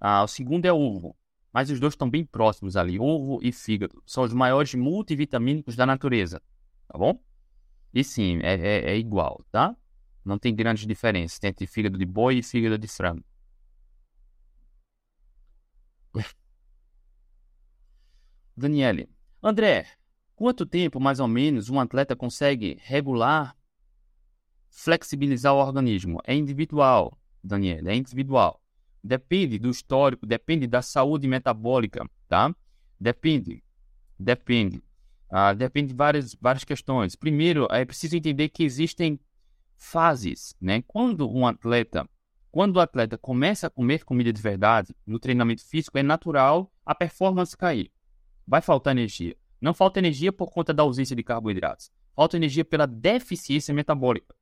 Ah, 0.00 0.24
o 0.24 0.26
segundo 0.26 0.64
é 0.66 0.72
o 0.72 0.76
ovo, 0.76 1.16
mas 1.52 1.70
os 1.70 1.78
dois 1.78 1.92
estão 1.94 2.10
bem 2.10 2.24
próximos 2.24 2.76
ali, 2.76 2.98
ovo 2.98 3.38
e 3.44 3.52
fígado. 3.52 4.02
São 4.04 4.24
os 4.24 4.32
maiores 4.32 4.74
multivitamínicos 4.74 5.76
da 5.76 5.86
natureza, 5.86 6.42
tá 6.88 6.98
bom? 6.98 7.22
E 7.94 8.02
sim, 8.02 8.40
é, 8.42 8.54
é, 8.54 8.90
é 8.90 8.98
igual, 8.98 9.40
tá? 9.52 9.76
Não 10.24 10.36
tem 10.36 10.52
grandes 10.52 10.84
diferenças 10.84 11.38
entre 11.44 11.64
fígado 11.64 11.96
de 11.96 12.04
boi 12.04 12.38
e 12.38 12.42
fígado 12.42 12.76
de 12.76 12.88
frango. 12.88 13.24
Daniele, 18.56 19.08
André, 19.40 19.86
Quanto 20.38 20.64
tempo, 20.64 21.00
mais 21.00 21.18
ou 21.18 21.26
menos, 21.26 21.68
um 21.68 21.80
atleta 21.80 22.14
consegue 22.14 22.78
regular, 22.82 23.56
flexibilizar 24.70 25.52
o 25.52 25.58
organismo? 25.58 26.20
É 26.24 26.32
individual, 26.32 27.18
Daniel, 27.42 27.88
é 27.88 27.96
individual. 27.96 28.62
Depende 29.02 29.58
do 29.58 29.68
histórico, 29.68 30.24
depende 30.24 30.68
da 30.68 30.80
saúde 30.80 31.26
metabólica, 31.26 32.08
tá? 32.28 32.54
Depende, 33.00 33.64
depende. 34.16 34.80
Ah, 35.28 35.52
depende 35.52 35.88
de 35.88 35.94
várias, 35.94 36.36
várias 36.40 36.62
questões. 36.62 37.16
Primeiro, 37.16 37.66
é 37.68 37.84
preciso 37.84 38.16
entender 38.16 38.48
que 38.50 38.62
existem 38.62 39.18
fases, 39.76 40.54
né? 40.60 40.84
Quando 40.86 41.28
um 41.28 41.48
atleta, 41.48 42.08
quando 42.48 42.76
o 42.76 42.80
atleta 42.80 43.18
começa 43.18 43.66
a 43.66 43.70
comer 43.70 44.04
comida 44.04 44.32
de 44.32 44.40
verdade 44.40 44.94
no 45.04 45.18
treinamento 45.18 45.66
físico, 45.66 45.98
é 45.98 46.02
natural 46.04 46.72
a 46.86 46.94
performance 46.94 47.56
cair. 47.56 47.90
Vai 48.46 48.60
faltar 48.60 48.96
energia. 48.96 49.36
Não 49.60 49.74
falta 49.74 49.98
energia 49.98 50.32
por 50.32 50.50
conta 50.50 50.72
da 50.72 50.82
ausência 50.82 51.16
de 51.16 51.22
carboidratos. 51.22 51.90
Falta 52.14 52.36
energia 52.36 52.64
pela 52.64 52.86
deficiência 52.86 53.74
metabólica. 53.74 54.34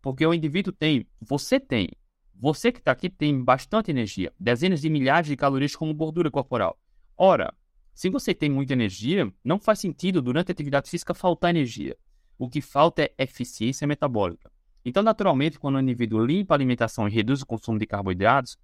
Porque 0.00 0.26
o 0.26 0.34
indivíduo 0.34 0.72
tem, 0.72 1.06
você 1.20 1.60
tem, 1.60 1.88
você 2.34 2.72
que 2.72 2.78
está 2.78 2.90
aqui 2.90 3.08
tem 3.08 3.42
bastante 3.42 3.90
energia, 3.90 4.32
dezenas 4.38 4.80
de 4.80 4.90
milhares 4.90 5.28
de 5.28 5.36
calorias 5.36 5.76
como 5.76 5.94
gordura 5.94 6.30
corporal. 6.30 6.78
Ora, 7.16 7.54
se 7.94 8.08
você 8.08 8.34
tem 8.34 8.50
muita 8.50 8.72
energia, 8.72 9.32
não 9.44 9.60
faz 9.60 9.78
sentido 9.78 10.22
durante 10.22 10.50
a 10.50 10.52
atividade 10.52 10.90
física 10.90 11.14
faltar 11.14 11.50
energia. 11.50 11.96
O 12.38 12.48
que 12.48 12.60
falta 12.60 13.02
é 13.02 13.14
eficiência 13.18 13.86
metabólica. 13.86 14.50
Então, 14.84 15.02
naturalmente, 15.02 15.58
quando 15.58 15.76
o 15.76 15.80
indivíduo 15.80 16.24
limpa 16.24 16.54
a 16.54 16.56
alimentação 16.56 17.06
e 17.06 17.12
reduz 17.12 17.42
o 17.42 17.46
consumo 17.46 17.78
de 17.78 17.86
carboidratos 17.86 18.56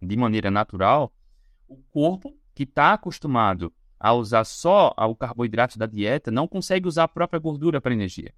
de 0.00 0.16
maneira 0.16 0.50
natural, 0.50 1.14
o 1.66 1.76
corpo 1.90 2.36
que 2.54 2.64
está 2.64 2.92
acostumado 2.92 3.72
a 4.02 4.12
usar 4.12 4.42
só 4.42 4.92
o 4.98 5.14
carboidrato 5.14 5.78
da 5.78 5.86
dieta, 5.86 6.28
não 6.28 6.48
consegue 6.48 6.88
usar 6.88 7.04
a 7.04 7.08
própria 7.08 7.38
gordura 7.38 7.80
para 7.80 7.92
energia. 7.92 8.34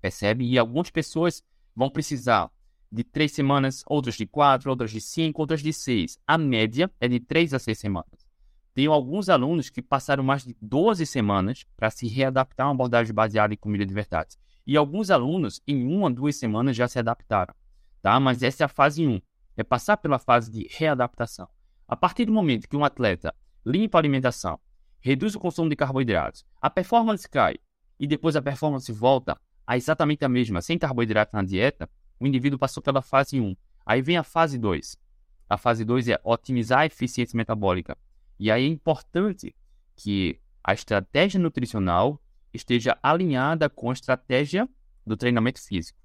Percebe? 0.00 0.46
E 0.46 0.58
algumas 0.58 0.88
pessoas 0.88 1.44
vão 1.76 1.90
precisar 1.90 2.50
de 2.90 3.04
três 3.04 3.30
semanas, 3.32 3.84
outras 3.86 4.14
de 4.14 4.26
quatro, 4.26 4.70
outras 4.70 4.90
de 4.90 4.98
cinco, 4.98 5.42
outras 5.42 5.62
de 5.62 5.70
seis. 5.70 6.18
A 6.26 6.38
média 6.38 6.90
é 6.98 7.06
de 7.06 7.20
três 7.20 7.52
a 7.52 7.58
seis 7.58 7.78
semanas. 7.78 8.26
Tenho 8.72 8.90
alguns 8.90 9.28
alunos 9.28 9.68
que 9.68 9.82
passaram 9.82 10.24
mais 10.24 10.44
de 10.44 10.56
12 10.62 11.04
semanas 11.04 11.66
para 11.76 11.90
se 11.90 12.08
readaptar 12.08 12.66
a 12.66 12.70
uma 12.70 12.74
abordagem 12.74 13.12
baseada 13.12 13.52
em 13.52 13.58
comida 13.58 13.84
de 13.84 13.92
verdade. 13.92 14.38
E 14.66 14.78
alguns 14.78 15.10
alunos, 15.10 15.60
em 15.68 15.86
uma, 15.86 16.10
duas 16.10 16.36
semanas, 16.36 16.74
já 16.74 16.88
se 16.88 16.98
adaptaram. 16.98 17.54
Tá? 18.00 18.18
Mas 18.18 18.42
essa 18.42 18.64
é 18.64 18.66
a 18.66 18.68
fase 18.68 19.06
1. 19.06 19.20
É 19.58 19.62
passar 19.62 19.98
pela 19.98 20.18
fase 20.18 20.50
de 20.50 20.66
readaptação. 20.70 21.46
A 21.86 21.94
partir 21.94 22.24
do 22.24 22.32
momento 22.32 22.66
que 22.66 22.76
um 22.76 22.84
atleta 22.84 23.34
limpa 23.66 23.98
a 23.98 24.00
alimentação, 24.00 24.58
reduz 25.00 25.34
o 25.34 25.40
consumo 25.40 25.68
de 25.68 25.76
carboidratos, 25.76 26.44
a 26.60 26.68
performance 26.68 27.28
cai 27.28 27.56
e 27.98 28.06
depois 28.06 28.36
a 28.36 28.42
performance 28.42 28.90
volta 28.92 29.38
a 29.66 29.76
exatamente 29.76 30.24
a 30.24 30.28
mesma, 30.28 30.60
sem 30.60 30.78
carboidrato 30.78 31.34
na 31.34 31.42
dieta, 31.42 31.88
o 32.18 32.26
indivíduo 32.26 32.58
passou 32.58 32.82
pela 32.82 33.00
fase 33.00 33.40
1. 33.40 33.56
Aí 33.86 34.02
vem 34.02 34.16
a 34.16 34.24
fase 34.24 34.58
2. 34.58 34.96
A 35.48 35.56
fase 35.56 35.84
2 35.84 36.08
é 36.08 36.20
otimizar 36.24 36.80
a 36.80 36.86
eficiência 36.86 37.36
metabólica. 37.36 37.96
E 38.38 38.50
aí 38.50 38.64
é 38.64 38.66
importante 38.66 39.54
que 39.96 40.40
a 40.62 40.72
estratégia 40.72 41.40
nutricional 41.40 42.20
esteja 42.52 42.98
alinhada 43.02 43.68
com 43.70 43.90
a 43.90 43.92
estratégia 43.92 44.68
do 45.06 45.16
treinamento 45.16 45.60
físico. 45.62 45.98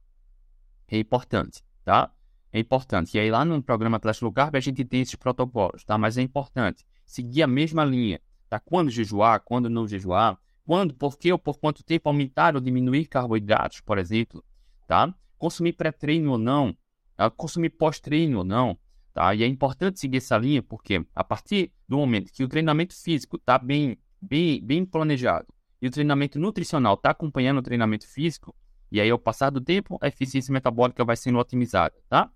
É 0.87 0.97
importante, 0.97 1.63
tá? 1.83 2.13
É 2.51 2.59
importante. 2.59 3.17
E 3.17 3.19
aí 3.19 3.31
lá 3.31 3.43
no 3.43 3.61
programa 3.61 3.97
Atlético 3.97 4.25
Low 4.25 4.33
Carb 4.33 4.55
a 4.55 4.59
gente 4.59 4.85
tem 4.85 5.01
esses 5.01 5.15
protocolos, 5.15 5.83
tá? 5.83 5.97
Mas 5.97 6.17
é 6.17 6.21
importante 6.21 6.85
seguir 7.05 7.43
a 7.43 7.47
mesma 7.47 7.83
linha 7.83 8.19
tá? 8.49 8.59
Quando 8.59 8.89
jejuar, 8.89 9.39
quando 9.41 9.69
não 9.69 9.87
jejuar, 9.87 10.37
quando, 10.65 10.93
por 10.93 11.17
que 11.17 11.31
ou 11.31 11.37
por 11.37 11.59
quanto 11.59 11.83
tempo 11.83 12.09
aumentar 12.09 12.55
ou 12.55 12.61
diminuir 12.61 13.05
carboidratos, 13.05 13.81
por 13.81 13.97
exemplo, 13.97 14.43
tá? 14.87 15.13
Consumir 15.37 15.73
pré-treino 15.73 16.31
ou 16.31 16.37
não, 16.37 16.75
tá? 17.15 17.29
consumir 17.29 17.69
pós-treino 17.69 18.39
ou 18.39 18.43
não, 18.43 18.77
tá? 19.13 19.33
E 19.35 19.43
é 19.43 19.47
importante 19.47 19.99
seguir 19.99 20.17
essa 20.17 20.37
linha 20.37 20.63
porque 20.63 21.05
a 21.15 21.23
partir 21.23 21.71
do 21.87 21.97
momento 21.97 22.31
que 22.31 22.43
o 22.43 22.47
treinamento 22.47 22.95
físico 22.95 23.37
está 23.37 23.57
bem, 23.57 23.97
bem, 24.21 24.59
bem 24.61 24.85
planejado 24.85 25.47
e 25.81 25.87
o 25.87 25.91
treinamento 25.91 26.39
nutricional 26.39 26.95
está 26.95 27.11
acompanhando 27.11 27.59
o 27.59 27.61
treinamento 27.61 28.07
físico, 28.07 28.55
e 28.91 28.99
aí 28.99 29.09
ao 29.09 29.19
passar 29.19 29.51
do 29.51 29.61
tempo 29.61 29.99
a 30.01 30.07
eficiência 30.07 30.51
metabólica 30.51 31.05
vai 31.05 31.15
sendo 31.15 31.37
otimizada, 31.37 31.93
tá? 32.09 32.31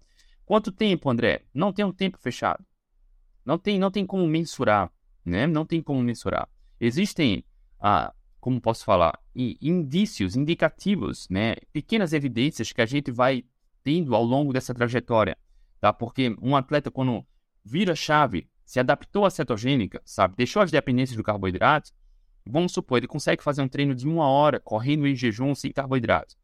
Quanto 0.45 0.71
tempo, 0.71 1.09
André? 1.09 1.43
Não 1.53 1.71
tem 1.71 1.85
um 1.85 1.91
tempo 1.91 2.17
fechado. 2.17 2.65
Não 3.45 3.57
tem, 3.57 3.79
não 3.79 3.89
tem 3.89 4.05
como 4.05 4.27
mensurar 4.27 4.91
né? 5.29 5.47
Não 5.47 5.65
tem 5.65 5.81
como 5.81 6.01
mensurar. 6.01 6.49
Existem, 6.79 7.43
ah, 7.79 8.13
como 8.39 8.59
posso 8.59 8.83
falar, 8.83 9.17
indícios, 9.35 10.35
indicativos, 10.35 11.27
né? 11.29 11.55
Pequenas 11.71 12.13
evidências 12.13 12.71
que 12.71 12.81
a 12.81 12.85
gente 12.85 13.11
vai 13.11 13.43
tendo 13.83 14.15
ao 14.15 14.23
longo 14.23 14.51
dessa 14.51 14.73
trajetória, 14.73 15.37
tá? 15.79 15.93
Porque 15.93 16.35
um 16.41 16.55
atleta 16.55 16.89
quando 16.89 17.25
vira 17.63 17.95
chave, 17.95 18.49
se 18.65 18.79
adaptou 18.79 19.25
à 19.25 19.29
cetogênica, 19.29 20.01
sabe? 20.05 20.35
Deixou 20.37 20.61
as 20.61 20.71
dependências 20.71 21.17
do 21.17 21.23
carboidrato, 21.23 21.91
vamos 22.45 22.71
supor, 22.71 22.97
ele 22.97 23.07
consegue 23.07 23.43
fazer 23.43 23.61
um 23.61 23.67
treino 23.67 23.93
de 23.93 24.07
uma 24.07 24.27
hora, 24.27 24.59
correndo 24.59 25.07
em 25.07 25.15
jejum, 25.15 25.53
sem 25.53 25.71
carboidrato. 25.71 26.35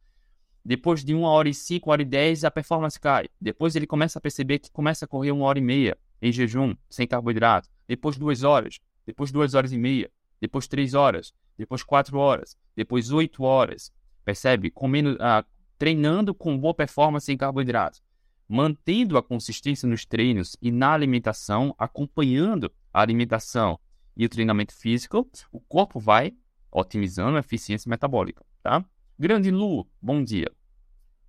Depois 0.64 1.04
de 1.04 1.14
uma 1.14 1.30
hora 1.30 1.48
e 1.48 1.54
cinco, 1.54 1.90
uma 1.90 1.94
hora 1.94 2.02
e 2.02 2.06
dez, 2.06 2.44
a 2.44 2.50
performance 2.50 3.00
cai. 3.00 3.28
Depois 3.40 3.76
ele 3.76 3.86
começa 3.86 4.18
a 4.18 4.22
perceber 4.22 4.58
que 4.60 4.72
começa 4.72 5.06
a 5.06 5.08
correr 5.08 5.32
uma 5.32 5.46
hora 5.46 5.60
e 5.60 5.62
meia 5.62 5.96
em 6.20 6.32
jejum, 6.32 6.76
sem 6.90 7.06
carboidrato 7.06 7.70
depois 7.88 8.18
duas 8.18 8.44
horas, 8.44 8.80
depois 9.06 9.32
duas 9.32 9.54
horas 9.54 9.72
e 9.72 9.78
meia, 9.78 10.12
depois 10.40 10.68
três 10.68 10.94
horas, 10.94 11.34
depois 11.58 11.84
quatro 11.84 12.18
horas, 12.18 12.58
depois 12.76 13.12
oito 13.12 13.44
horas. 13.44 13.92
percebe? 14.24 14.72
Comendo, 14.72 15.18
ah, 15.20 15.46
treinando 15.78 16.34
com 16.34 16.58
boa 16.58 16.74
performance 16.74 17.32
em 17.32 17.38
carboidratos, 17.38 18.02
mantendo 18.48 19.18
a 19.18 19.24
consistência 19.24 19.88
nos 19.88 20.06
treinos 20.06 20.56
e 20.62 20.72
na 20.72 20.92
alimentação, 20.92 21.74
acompanhando 21.78 22.72
a 22.94 23.02
alimentação 23.02 23.80
e 24.16 24.26
o 24.26 24.30
treinamento 24.30 24.74
físico, 24.74 25.30
o 25.52 25.60
corpo 25.60 26.00
vai 26.00 26.34
otimizando 26.72 27.38
a 27.38 27.40
eficiência 27.40 27.90
metabólica, 27.90 28.46
tá? 28.62 28.84
Grande 29.18 29.50
Lu, 29.50 29.88
bom 30.02 30.24
dia. 30.24 30.52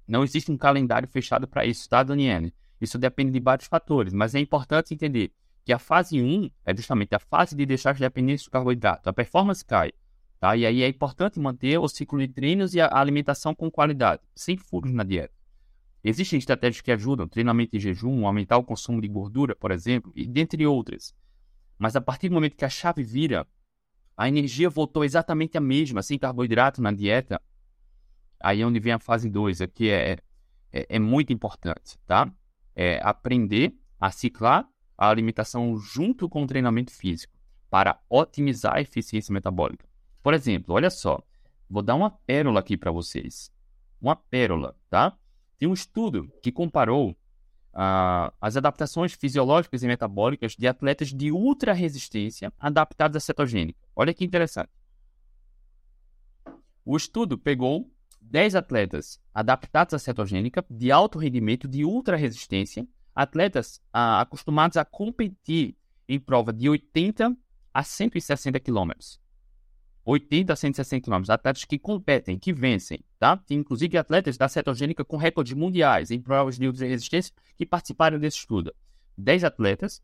Não 0.06 0.24
existe 0.24 0.50
um 0.50 0.56
calendário 0.56 1.08
fechado 1.08 1.46
para 1.46 1.64
isso, 1.64 1.88
tá, 1.88 2.02
Daniele? 2.02 2.52
Isso 2.80 2.98
depende 2.98 3.32
de 3.32 3.40
vários 3.40 3.66
fatores, 3.66 4.12
mas 4.12 4.34
é 4.34 4.40
importante 4.40 4.92
entender 4.92 5.32
que 5.66 5.72
a 5.72 5.80
fase 5.80 6.22
1 6.22 6.48
é 6.64 6.76
justamente 6.76 7.12
a 7.12 7.18
fase 7.18 7.56
de 7.56 7.66
deixar 7.66 7.92
de 7.92 7.98
dependência 7.98 8.46
do 8.46 8.52
carboidrato. 8.52 9.08
A 9.08 9.12
performance 9.12 9.64
cai, 9.64 9.92
tá? 10.38 10.56
E 10.56 10.64
aí 10.64 10.80
é 10.80 10.86
importante 10.86 11.40
manter 11.40 11.76
o 11.76 11.88
ciclo 11.88 12.20
de 12.20 12.28
treinos 12.28 12.72
e 12.72 12.80
a 12.80 12.88
alimentação 12.96 13.52
com 13.52 13.68
qualidade, 13.68 14.22
sem 14.32 14.56
furos 14.56 14.92
na 14.92 15.02
dieta. 15.02 15.34
Existem 16.04 16.38
estratégias 16.38 16.80
que 16.80 16.92
ajudam, 16.92 17.26
treinamento 17.26 17.74
em 17.74 17.80
jejum, 17.80 18.28
aumentar 18.28 18.58
o 18.58 18.62
consumo 18.62 19.00
de 19.00 19.08
gordura, 19.08 19.56
por 19.56 19.72
exemplo, 19.72 20.12
e 20.14 20.24
dentre 20.24 20.64
outras. 20.64 21.12
Mas 21.76 21.96
a 21.96 22.00
partir 22.00 22.28
do 22.28 22.34
momento 22.34 22.54
que 22.54 22.64
a 22.64 22.70
chave 22.70 23.02
vira, 23.02 23.44
a 24.16 24.28
energia 24.28 24.70
voltou 24.70 25.04
exatamente 25.04 25.58
a 25.58 25.60
mesma, 25.60 26.00
sem 26.00 26.16
carboidrato 26.16 26.80
na 26.80 26.92
dieta, 26.92 27.42
aí 28.38 28.60
é 28.60 28.64
onde 28.64 28.78
vem 28.78 28.92
a 28.92 29.00
fase 29.00 29.28
2, 29.28 29.58
que 29.74 29.90
é, 29.90 30.12
é, 30.72 30.86
é 30.90 30.98
muito 31.00 31.32
importante, 31.32 31.98
tá? 32.06 32.32
É 32.72 33.00
aprender 33.02 33.74
a 33.98 34.12
ciclar 34.12 34.70
a 34.96 35.08
alimentação 35.08 35.76
junto 35.78 36.28
com 36.28 36.42
o 36.42 36.46
treinamento 36.46 36.92
físico 36.92 37.36
para 37.68 38.00
otimizar 38.08 38.76
a 38.76 38.80
eficiência 38.80 39.32
metabólica. 39.32 39.86
Por 40.22 40.34
exemplo, 40.34 40.74
olha 40.74 40.90
só, 40.90 41.22
vou 41.68 41.82
dar 41.82 41.94
uma 41.94 42.10
pérola 42.10 42.60
aqui 42.60 42.76
para 42.76 42.90
vocês. 42.90 43.50
Uma 44.00 44.16
pérola, 44.16 44.76
tá? 44.88 45.16
Tem 45.58 45.68
um 45.68 45.74
estudo 45.74 46.30
que 46.42 46.52
comparou 46.52 47.10
uh, 47.10 48.32
as 48.40 48.56
adaptações 48.56 49.12
fisiológicas 49.12 49.82
e 49.82 49.86
metabólicas 49.86 50.56
de 50.56 50.66
atletas 50.66 51.12
de 51.12 51.30
ultra 51.30 51.72
resistência 51.72 52.52
adaptados 52.58 53.16
à 53.16 53.20
cetogênica. 53.20 53.78
Olha 53.94 54.14
que 54.14 54.24
interessante. 54.24 54.70
O 56.84 56.96
estudo 56.96 57.36
pegou 57.36 57.90
10 58.20 58.54
atletas 58.54 59.20
adaptados 59.32 59.94
à 59.94 59.98
cetogênica 59.98 60.64
de 60.70 60.90
alto 60.90 61.18
rendimento 61.18 61.68
de 61.68 61.84
ultra 61.84 62.16
resistência 62.16 62.86
atletas 63.16 63.80
ah, 63.90 64.20
acostumados 64.20 64.76
a 64.76 64.84
competir 64.84 65.74
em 66.06 66.20
prova 66.20 66.52
de 66.52 66.68
80 66.68 67.34
a 67.72 67.82
160 67.82 68.60
quilômetros. 68.60 69.18
80 70.04 70.52
a 70.52 70.56
160 70.56 71.02
quilômetros. 71.02 71.30
Atletas 71.30 71.64
que 71.64 71.78
competem, 71.78 72.38
que 72.38 72.52
vencem, 72.52 73.00
tá? 73.18 73.38
Tem 73.38 73.58
inclusive 73.58 73.96
atletas 73.96 74.36
da 74.36 74.48
cetogênica 74.48 75.04
com 75.04 75.16
recordes 75.16 75.54
mundiais 75.54 76.10
em 76.10 76.20
provas 76.20 76.58
de 76.58 76.70
resistência 76.70 77.34
que 77.56 77.64
participaram 77.64 78.18
desse 78.18 78.36
estudo. 78.36 78.72
10 79.16 79.44
atletas 79.44 80.02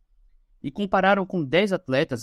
e 0.62 0.70
compararam 0.70 1.27
com 1.27 1.44
10 1.44 1.75
atletas, 1.75 2.22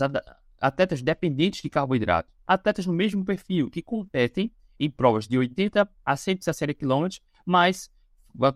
atletas 0.60 1.02
dependentes 1.02 1.62
de 1.62 1.70
carboidrato, 1.70 2.30
atletas 2.48 2.86
no 2.86 2.94
mesmo 2.94 3.24
perfil 3.24 3.70
que 3.70 3.82
competem 3.82 4.52
em 4.80 4.90
provas 4.90 5.28
de 5.28 5.38
80 5.38 5.88
a 6.04 6.18
160 6.18 6.74
quilômetros, 6.74 7.22
mas 7.46 7.92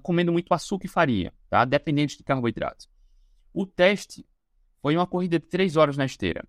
comendo 0.02 0.32
muito 0.32 0.54
açúcar 0.54 0.86
e 0.86 0.90
farinha, 0.90 1.34
tá? 1.50 1.66
Dependente 1.66 2.18
de 2.18 2.24
carboidratos. 2.24 2.90
O 3.54 3.66
teste 3.66 4.26
foi 4.82 4.96
uma 4.96 5.08
corrida 5.08 5.40
de 5.40 5.46
3 5.46 5.78
horas 5.78 5.98
na 5.98 6.06
esteira. 6.06 6.48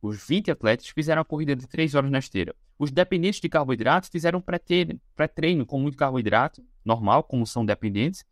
Os 0.00 0.26
20 0.26 0.50
atletas 0.50 0.88
fizeram 0.88 1.22
a 1.22 1.24
corrida 1.24 1.54
de 1.54 1.66
3 1.66 1.94
horas 1.94 2.10
na 2.10 2.18
esteira. 2.18 2.54
Os 2.78 2.90
dependentes 2.90 3.40
de 3.40 3.48
carboidratos 3.48 4.08
fizeram 4.08 4.40
pré-treino, 4.40 5.64
com 5.64 5.78
muito 5.80 5.96
carboidrato, 5.96 6.64
normal, 6.84 7.22
como 7.22 7.46
são 7.46 7.64
dependentes. 7.64 8.24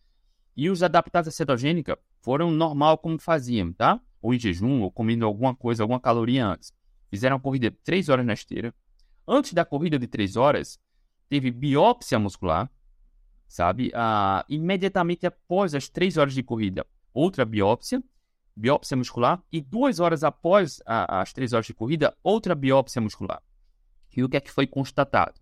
E 0.57 0.69
os 0.69 0.83
adaptados 0.83 1.29
à 1.29 1.31
cetogênica 1.31 1.97
foram 2.21 2.51
normal, 2.51 2.99
como 2.99 3.19
faziam, 3.19 3.73
tá? 3.73 4.01
Ou 4.21 4.35
em 4.35 4.39
jejum, 4.39 4.83
ou 4.83 4.91
comendo 4.91 5.25
alguma 5.25 5.55
coisa, 5.55 5.85
alguma 5.85 6.01
caloria 6.01 6.45
antes. 6.45 6.73
Fizeram 7.09 7.37
a 7.37 7.41
corrida 7.41 7.71
de 7.71 7.77
3 7.77 8.09
horas 8.09 8.27
na 8.27 8.33
esteira. 8.33 8.75
Antes 9.27 9.53
da 9.53 9.65
corrida 9.65 9.99
de 9.99 10.09
3 10.09 10.37
horas, 10.37 10.81
teve 11.29 11.53
biópsia 11.53 12.19
muscular, 12.19 12.69
sabe? 13.51 13.91
Ah, 13.93 14.45
imediatamente 14.49 15.27
após 15.27 15.75
as 15.75 15.89
três 15.89 16.17
horas 16.17 16.33
de 16.33 16.43
corrida, 16.43 16.87
outra 17.13 17.45
biópsia, 17.45 18.01
biópsia 18.55 18.97
muscular, 18.97 19.43
e 19.51 19.61
duas 19.61 19.99
horas 19.99 20.23
após 20.23 20.81
a, 20.87 21.21
as 21.21 21.33
três 21.33 21.53
horas 21.53 21.67
de 21.67 21.75
corrida, 21.75 22.17
outra 22.23 22.55
biópsia 22.55 23.03
muscular. 23.03 23.43
E 24.17 24.23
o 24.23 24.29
que 24.29 24.37
é 24.37 24.41
que 24.41 24.53
foi 24.53 24.69
constatado? 24.69 25.41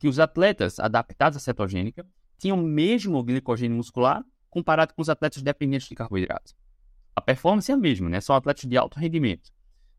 Que 0.00 0.08
os 0.08 0.18
atletas 0.18 0.80
adaptados 0.80 1.36
à 1.36 1.40
cetogênica 1.40 2.04
tinham 2.38 2.58
o 2.58 2.62
mesmo 2.62 3.22
glicogênio 3.22 3.76
muscular 3.76 4.24
comparado 4.50 4.92
com 4.92 5.00
os 5.00 5.08
atletas 5.08 5.40
dependentes 5.40 5.88
de 5.88 5.94
carboidratos. 5.94 6.56
A 7.14 7.20
performance 7.20 7.70
é 7.70 7.74
a 7.74 7.78
mesma, 7.78 8.08
né? 8.08 8.20
São 8.20 8.34
atletas 8.34 8.68
de 8.68 8.76
alto 8.76 8.98
rendimento. 8.98 9.52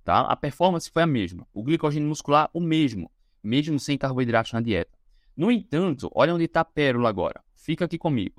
Tá? 0.03 0.19
A 0.21 0.35
performance 0.35 0.91
foi 0.91 1.03
a 1.03 1.07
mesma. 1.07 1.47
O 1.53 1.63
glicogênio 1.63 2.09
muscular, 2.09 2.49
o 2.53 2.59
mesmo, 2.59 3.09
mesmo 3.41 3.79
sem 3.79 3.97
carboidratos 3.97 4.51
na 4.51 4.59
dieta. 4.59 4.91
No 5.37 5.49
entanto, 5.49 6.11
olha 6.13 6.33
onde 6.33 6.45
está 6.45 6.61
a 6.61 6.65
pérola 6.65 7.07
agora. 7.07 7.44
Fica 7.65 7.85
aqui 7.85 7.97
comigo. 7.97 8.35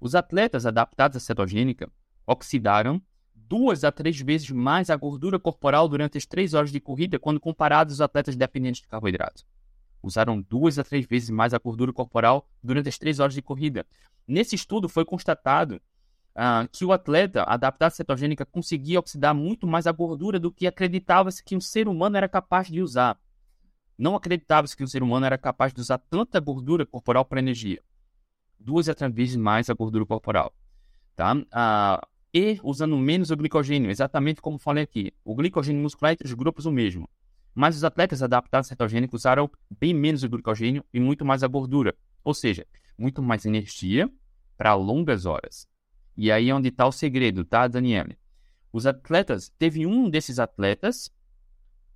Os 0.00 0.16
atletas 0.16 0.66
adaptados 0.66 1.16
à 1.16 1.20
cetogênica 1.20 1.88
oxidaram 2.26 3.00
duas 3.32 3.84
a 3.84 3.92
três 3.92 4.20
vezes 4.20 4.50
mais 4.50 4.90
a 4.90 4.96
gordura 4.96 5.38
corporal 5.38 5.88
durante 5.88 6.18
as 6.18 6.26
três 6.26 6.52
horas 6.52 6.72
de 6.72 6.80
corrida 6.80 7.16
quando 7.16 7.38
comparados 7.38 8.00
aos 8.00 8.00
atletas 8.00 8.34
dependentes 8.34 8.80
de 8.80 8.88
carboidratos. 8.88 9.46
Usaram 10.02 10.42
duas 10.42 10.80
a 10.80 10.82
três 10.82 11.06
vezes 11.06 11.30
mais 11.30 11.54
a 11.54 11.58
gordura 11.58 11.92
corporal 11.92 12.48
durante 12.60 12.88
as 12.88 12.98
três 12.98 13.20
horas 13.20 13.34
de 13.34 13.40
corrida. 13.40 13.86
Nesse 14.26 14.56
estudo 14.56 14.88
foi 14.88 15.04
constatado 15.04 15.80
uh, 16.34 16.68
que 16.72 16.84
o 16.84 16.92
atleta 16.92 17.44
adaptado 17.44 17.92
à 17.92 17.94
cetogênica 17.94 18.44
conseguia 18.44 18.98
oxidar 18.98 19.32
muito 19.32 19.64
mais 19.64 19.86
a 19.86 19.92
gordura 19.92 20.40
do 20.40 20.50
que 20.50 20.66
acreditava-se 20.66 21.44
que 21.44 21.54
um 21.54 21.60
ser 21.60 21.86
humano 21.86 22.16
era 22.16 22.28
capaz 22.28 22.66
de 22.66 22.82
usar. 22.82 23.16
Não 23.96 24.16
acreditava-se 24.16 24.76
que 24.76 24.82
o 24.82 24.88
ser 24.88 25.04
humano 25.04 25.24
era 25.24 25.38
capaz 25.38 25.72
de 25.72 25.80
usar 25.80 25.98
tanta 25.98 26.40
gordura 26.40 26.84
corporal 26.84 27.24
para 27.24 27.38
energia 27.38 27.80
duas 28.58 28.88
a 28.88 28.94
três 28.94 29.12
vezes 29.12 29.36
mais 29.36 29.70
a 29.70 29.74
gordura 29.74 30.04
corporal, 30.06 30.54
tá? 31.14 31.34
Ah, 31.52 32.06
e 32.32 32.58
usando 32.62 32.96
menos 32.98 33.30
o 33.30 33.36
glicogênio, 33.36 33.90
exatamente 33.90 34.42
como 34.42 34.58
falei 34.58 34.84
aqui. 34.84 35.12
O 35.24 35.34
glicogênio 35.34 35.80
muscular 35.82 36.10
é 36.10 36.12
entre 36.12 36.26
os 36.26 36.34
grupos 36.34 36.66
o 36.66 36.70
mesmo, 36.70 37.08
mas 37.54 37.76
os 37.76 37.84
atletas 37.84 38.22
adaptados 38.22 38.68
cetogênicos 38.68 39.22
usaram 39.22 39.50
bem 39.80 39.94
menos 39.94 40.22
o 40.22 40.28
glicogênio 40.28 40.84
e 40.92 41.00
muito 41.00 41.24
mais 41.24 41.42
a 41.42 41.48
gordura, 41.48 41.96
ou 42.22 42.34
seja, 42.34 42.66
muito 42.98 43.22
mais 43.22 43.46
energia 43.46 44.10
para 44.56 44.74
longas 44.74 45.24
horas. 45.24 45.66
E 46.16 46.30
aí 46.30 46.50
é 46.50 46.54
onde 46.54 46.68
está 46.68 46.86
o 46.86 46.92
segredo, 46.92 47.44
tá, 47.44 47.66
Daniele? 47.68 48.18
Os 48.72 48.86
atletas, 48.86 49.50
teve 49.58 49.86
um 49.86 50.10
desses 50.10 50.38
atletas 50.38 51.10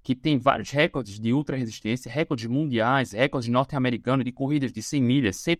que 0.02 0.14
tem 0.14 0.38
vários 0.38 0.70
recordes 0.70 1.20
de 1.20 1.32
ultra 1.32 1.56
resistência, 1.56 2.10
recordes 2.10 2.46
mundiais, 2.46 3.12
recordes 3.12 3.50
norte-americanos 3.50 4.24
de 4.24 4.32
corridas 4.32 4.72
de 4.72 4.82
100 4.82 5.02
milhas, 5.02 5.36
100, 5.36 5.56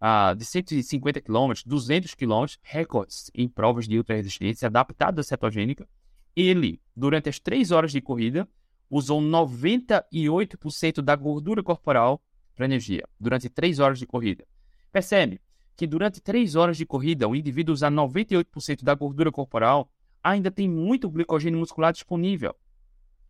ah, 0.00 0.32
de 0.34 0.44
150 0.44 1.20
km, 1.20 1.52
200 1.66 2.14
km, 2.14 2.46
recordes 2.62 3.30
em 3.34 3.46
provas 3.46 3.86
de 3.86 3.98
ultra-resistência 3.98 4.66
adaptada 4.66 5.20
à 5.20 5.24
cetogênica. 5.24 5.86
Ele, 6.34 6.80
durante 6.96 7.28
as 7.28 7.38
3 7.38 7.70
horas 7.70 7.92
de 7.92 8.00
corrida, 8.00 8.48
usou 8.88 9.20
98% 9.20 11.02
da 11.02 11.14
gordura 11.14 11.62
corporal 11.62 12.22
para 12.54 12.64
energia, 12.64 13.06
durante 13.18 13.48
3 13.48 13.78
horas 13.78 13.98
de 13.98 14.06
corrida. 14.06 14.46
Percebe 14.90 15.40
que 15.76 15.86
durante 15.86 16.20
3 16.20 16.56
horas 16.56 16.76
de 16.76 16.86
corrida, 16.86 17.28
o 17.28 17.36
indivíduo 17.36 17.72
usa 17.72 17.90
98% 17.90 18.82
da 18.82 18.94
gordura 18.94 19.30
corporal 19.30 19.90
ainda 20.22 20.50
tem 20.50 20.68
muito 20.68 21.08
glicogênio 21.08 21.58
muscular 21.58 21.92
disponível. 21.92 22.54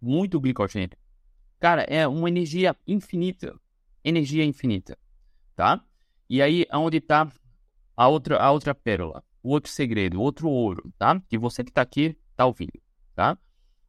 Muito 0.01 0.41
glicogênio. 0.41 0.97
Cara, 1.59 1.83
é 1.83 2.09
uma 2.09 2.29
energia 2.29 2.75
infinita. 2.87 3.55
Energia 4.03 4.45
infinita, 4.45 4.99
tá? 5.55 5.85
E 6.31 6.41
aí, 6.41 6.65
aonde 6.71 6.99
está 6.99 7.29
a 7.97 8.07
outra, 8.07 8.39
a 8.39 8.53
outra 8.53 8.73
pérola, 8.73 9.25
o 9.43 9.51
outro 9.51 9.69
segredo, 9.69 10.23
outro 10.23 10.49
ouro, 10.49 10.95
tá? 10.97 11.21
Que 11.29 11.37
você 11.37 11.65
que 11.65 11.71
está 11.71 11.83
aqui 11.83 12.17
está 12.31 12.47
ouvindo, 12.47 12.81
tá? 13.17 13.37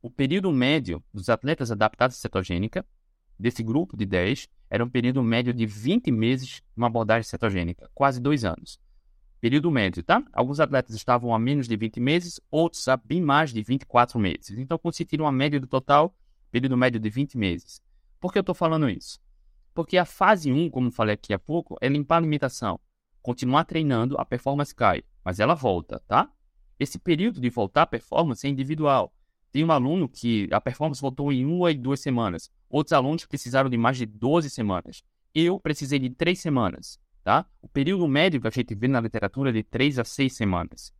O 0.01 0.10
período 0.10 0.51
médio 0.51 1.04
dos 1.13 1.30
atletas 1.30 1.71
adaptados 1.71 2.17
à 2.17 2.19
cetogênica, 2.19 2.84
desse 3.38 3.62
grupo 3.62 3.95
de 3.95 4.08
10, 4.08 4.49
era 4.71 4.84
um 4.84 4.89
período 4.89 5.21
médio 5.21 5.54
de 5.54 5.67
20 5.67 6.10
meses 6.10 6.63
numa 6.75 6.88
abordagem 6.88 7.30
cetogênica, 7.30 7.88
quase 7.93 8.19
dois 8.19 8.43
anos. 8.43 8.80
Período 9.39 9.69
médio, 9.69 10.01
tá? 10.01 10.23
Alguns 10.34 10.60
atletas 10.60 10.95
estavam 10.95 11.36
a 11.36 11.38
menos 11.38 11.67
de 11.67 11.77
20 11.77 11.99
meses, 11.99 12.41
outros 12.49 12.88
a 12.88 12.97
bem 12.97 13.21
mais 13.21 13.54
de 13.54 13.62
24 13.62 14.17
meses. 14.17 14.58
Então, 14.58 14.80
constituíram 14.80 15.25
uma 15.25 15.32
média 15.32 15.60
do 15.60 15.67
total, 15.67 16.15
período 16.49 16.75
médio 16.75 16.99
de 16.99 17.10
20 17.10 17.38
meses. 17.38 17.84
Por 18.19 18.34
que 18.34 18.39
eu 18.39 18.41
estou 18.41 18.56
falando 18.56 18.89
isso? 18.89 19.19
Porque 19.73 19.97
a 19.97 20.05
fase 20.05 20.51
1, 20.51 20.69
como 20.69 20.91
falei 20.91 21.13
aqui 21.13 21.34
há 21.34 21.39
pouco, 21.39 21.77
é 21.81 21.88
limpar 21.88 22.15
a 22.15 22.17
alimentação. 22.19 22.79
Continuar 23.21 23.65
treinando, 23.65 24.15
a 24.19 24.25
performance 24.25 24.73
cai, 24.73 25.03
mas 25.23 25.39
ela 25.39 25.53
volta, 25.53 26.01
tá? 26.07 26.31
Esse 26.79 26.97
período 26.97 27.39
de 27.39 27.49
voltar 27.49 27.84
à 27.84 27.86
performance 27.86 28.45
é 28.45 28.49
individual. 28.49 29.13
Tem 29.51 29.63
um 29.63 29.71
aluno 29.71 30.10
que 30.10 30.47
a 30.51 30.60
performance 30.60 31.01
voltou 31.01 31.31
em 31.31 31.45
uma 31.45 31.71
e 31.71 31.77
duas 31.77 31.99
semanas. 31.99 32.49
Outros 32.69 32.93
alunos 32.93 33.25
precisaram 33.25 33.69
de 33.69 33.77
mais 33.77 33.97
de 33.97 34.05
12 34.05 34.49
semanas. 34.49 35.03
Eu 35.36 35.60
precisei 35.60 35.99
de 35.99 36.10
três 36.10 36.39
semanas, 36.39 36.99
tá? 37.23 37.45
O 37.62 37.67
período 37.67 38.07
médio 38.07 38.41
que 38.41 38.47
a 38.47 38.51
gente 38.51 38.73
vê 38.73 38.88
na 38.88 38.99
literatura 38.99 39.49
é 39.49 39.53
de 39.53 39.63
três 39.63 39.99
a 39.99 40.03
seis 40.03 40.34
semanas. 40.34 40.93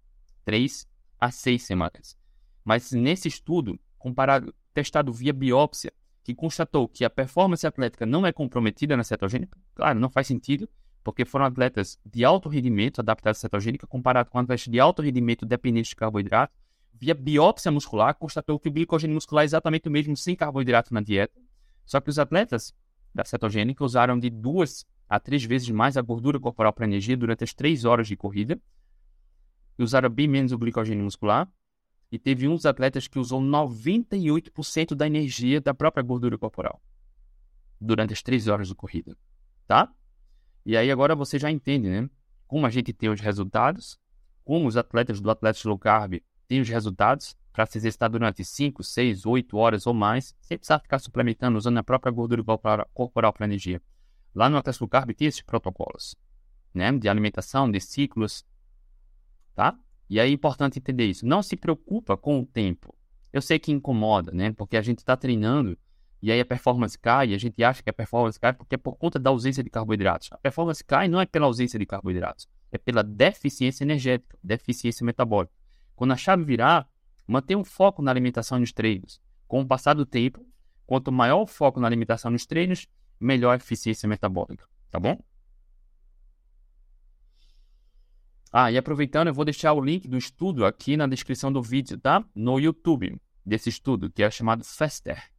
Três 0.46 0.88
a 1.20 1.32
seis 1.32 1.64
semanas. 1.64 2.18
Mas 2.64 2.92
nesse 2.92 3.28
estudo, 3.28 3.80
comparado, 3.98 4.54
testado 4.74 5.12
via 5.12 5.34
biópsia, 5.34 5.92
que 6.34 6.36
constatou 6.36 6.88
que 6.88 7.04
a 7.04 7.10
performance 7.10 7.66
atlética 7.66 8.06
não 8.06 8.26
é 8.26 8.32
comprometida 8.32 8.96
na 8.96 9.04
cetogênica, 9.04 9.58
claro, 9.76 10.00
não 10.00 10.10
faz 10.10 10.28
sentido, 10.28 10.68
porque 11.04 11.26
foram 11.26 11.46
atletas 11.46 12.00
de 12.06 12.24
alto 12.24 12.48
rendimento 12.48 13.00
adaptados 13.00 13.40
à 13.40 13.42
cetogênica 13.42 13.88
comparado 13.88 14.30
com 14.30 14.40
atletas 14.40 14.68
de 14.68 14.80
alto 14.80 15.02
rendimento 15.02 15.46
dependentes 15.46 15.90
de 15.90 15.96
carboidrato. 15.96 16.54
Via 16.94 17.16
biópsia 17.16 17.72
muscular, 17.72 18.14
constatou 18.16 18.60
que 18.60 18.70
o 18.70 18.72
glicogênio 18.72 19.16
muscular 19.16 19.44
é 19.44 19.46
exatamente 19.46 19.88
o 19.88 19.92
mesmo 19.92 20.16
sem 20.16 20.36
carboidrato 20.36 20.94
na 20.94 21.02
dieta. 21.02 21.40
Só 21.86 22.00
que 22.00 22.10
os 22.10 22.20
atletas 22.20 22.74
da 23.14 23.26
cetogênica 23.26 23.84
usaram 23.84 24.18
de 24.20 24.30
duas 24.30 24.86
a 25.10 25.20
três 25.20 25.44
vezes 25.44 25.70
mais 25.70 25.98
a 25.98 26.02
gordura 26.02 26.40
corporal 26.40 26.72
para 26.72 26.86
energia 26.86 27.18
durante 27.18 27.44
as 27.44 27.54
três 27.54 27.84
horas 27.84 28.08
de 28.08 28.16
corrida. 28.16 28.60
Usaram 29.78 30.10
bem 30.10 30.28
menos 30.28 30.52
o 30.52 30.58
glicogênio 30.58 31.04
muscular. 31.04 31.50
E 32.12 32.20
teve 32.20 32.48
dos 32.48 32.66
atletas 32.66 33.08
que 33.08 33.18
usou 33.18 33.42
98% 33.42 34.94
da 34.94 35.08
energia 35.08 35.62
da 35.62 35.74
própria 35.74 36.04
gordura 36.04 36.38
corporal 36.38 36.82
durante 37.80 38.14
as 38.14 38.22
três 38.22 38.48
horas 38.48 38.68
de 38.68 38.76
corrida. 38.76 39.18
Tá? 39.66 39.92
E 40.66 40.78
aí 40.78 40.92
agora 40.92 41.16
você 41.16 41.40
já 41.40 41.50
entende, 41.50 41.90
né? 41.90 42.10
Como 42.46 42.66
a 42.66 42.70
gente 42.70 42.94
tem 42.94 43.10
os 43.10 43.20
resultados, 43.20 43.98
como 44.44 44.68
os 44.68 44.78
atletas 44.78 45.20
do 45.20 45.32
Atlético 45.32 45.70
Low 45.70 45.80
Carb 45.80 46.22
têm 46.48 46.62
os 46.62 46.70
resultados 46.70 47.36
para 47.52 47.66
se 47.66 47.78
exercitar 47.78 48.10
durante 48.10 48.44
5, 48.46 48.84
6, 48.84 49.26
8 49.26 49.58
horas 49.58 49.88
ou 49.88 49.94
mais, 49.94 50.36
sem 50.42 50.58
precisar 50.58 50.80
ficar 50.80 51.00
suplementando, 51.00 51.58
usando 51.58 51.78
a 51.78 51.84
própria 51.84 52.12
gordura 52.12 52.44
corporal 52.94 53.34
para 53.34 53.46
energia. 53.46 53.82
Lá 54.36 54.50
no 54.50 54.58
Atlético 54.58 54.86
Low 54.86 54.90
Carb 54.90 55.14
tem 55.14 55.28
esses 55.28 55.42
protocolos, 55.42 56.16
né? 56.74 56.92
De 56.92 57.10
alimentação, 57.10 57.70
de 57.70 57.80
ciclos, 57.80 58.46
tá? 59.56 59.78
E 60.12 60.20
aí 60.20 60.30
é 60.30 60.34
importante 60.34 60.78
entender 60.78 61.06
isso. 61.06 61.26
Não 61.26 61.42
se 61.42 61.56
preocupa 61.56 62.18
com 62.18 62.42
o 62.42 62.46
tempo. 62.46 62.94
Eu 63.32 63.42
sei 63.42 63.58
que 63.58 63.72
incomoda, 63.72 64.30
né? 64.34 64.52
Porque 64.52 64.76
a 64.76 64.82
gente 64.82 64.98
está 64.98 65.16
treinando 65.16 65.78
e 66.22 66.30
aí 66.30 66.42
a 66.42 66.46
performance 66.46 67.00
cai, 67.00 67.30
e 67.30 67.34
a 67.34 67.38
gente 67.38 67.64
acha 67.64 67.82
que 67.82 67.90
a 67.90 67.94
performance 67.94 68.38
cai 68.38 68.52
porque 68.52 68.76
é 68.76 68.78
por 68.78 68.98
conta 68.98 69.18
da 69.18 69.30
ausência 69.30 69.64
de 69.64 69.70
carboidratos. 69.70 70.28
A 70.34 70.38
performance 70.38 70.84
cai 70.84 71.08
não 71.08 71.22
é 71.22 71.26
pela 71.26 71.46
ausência 71.46 71.80
de 71.80 71.86
carboidratos, 71.86 72.46
é 72.74 72.78
pela 72.78 73.02
deficiência 73.02 73.86
energética, 73.86 74.38
deficiência 74.44 75.06
metabólica. 75.06 75.54
Quando 75.96 76.12
a 76.12 76.18
chave 76.18 76.44
virar, 76.44 76.90
mantenha 77.26 77.58
um 77.58 77.64
foco 77.64 78.02
na 78.02 78.12
alimentação 78.12 78.60
nos 78.60 78.74
treinos. 78.74 79.22
Com 79.48 79.62
o 79.62 79.66
passar 79.66 79.94
do 79.94 80.06
tempo, 80.06 80.46
quanto 80.86 81.10
maior 81.10 81.42
o 81.42 81.48
foco 81.48 81.80
na 81.80 81.88
alimentação 81.88 82.32
nos 82.32 82.46
treinos, 82.46 82.86
melhor 83.18 83.54
a 83.54 83.56
eficiência 83.56 84.10
metabólica, 84.10 84.68
tá 84.90 85.00
bom? 85.00 85.18
Ah, 88.52 88.70
e 88.70 88.78
aproveitando, 88.78 89.28
eu 89.28 89.34
vou 89.34 89.46
deixar 89.46 89.72
o 89.72 89.80
link 89.80 90.10
do 90.10 90.18
estudo 90.18 90.66
aqui 90.66 90.98
na 90.98 91.08
descrição 91.08 91.52
do 91.52 91.62
vídeo, 91.62 91.98
tá? 91.98 92.24
No 92.36 92.60
YouTube, 92.60 93.16
desse 93.46 93.70
estudo, 93.70 94.12
que 94.12 94.22
é 94.22 94.30
chamado 94.30 94.66
FASTER. 94.66 95.32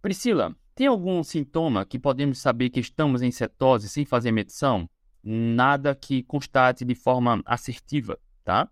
Priscila, 0.00 0.54
tem 0.76 0.86
algum 0.86 1.24
sintoma 1.24 1.84
que 1.84 1.98
podemos 1.98 2.38
saber 2.38 2.70
que 2.70 2.78
estamos 2.78 3.20
em 3.20 3.32
cetose 3.32 3.88
sem 3.88 4.04
fazer 4.04 4.30
medição? 4.30 4.88
Nada 5.22 5.94
que 5.94 6.22
constate 6.22 6.84
de 6.84 6.94
forma 6.94 7.42
assertiva, 7.44 8.16
tá? 8.44 8.70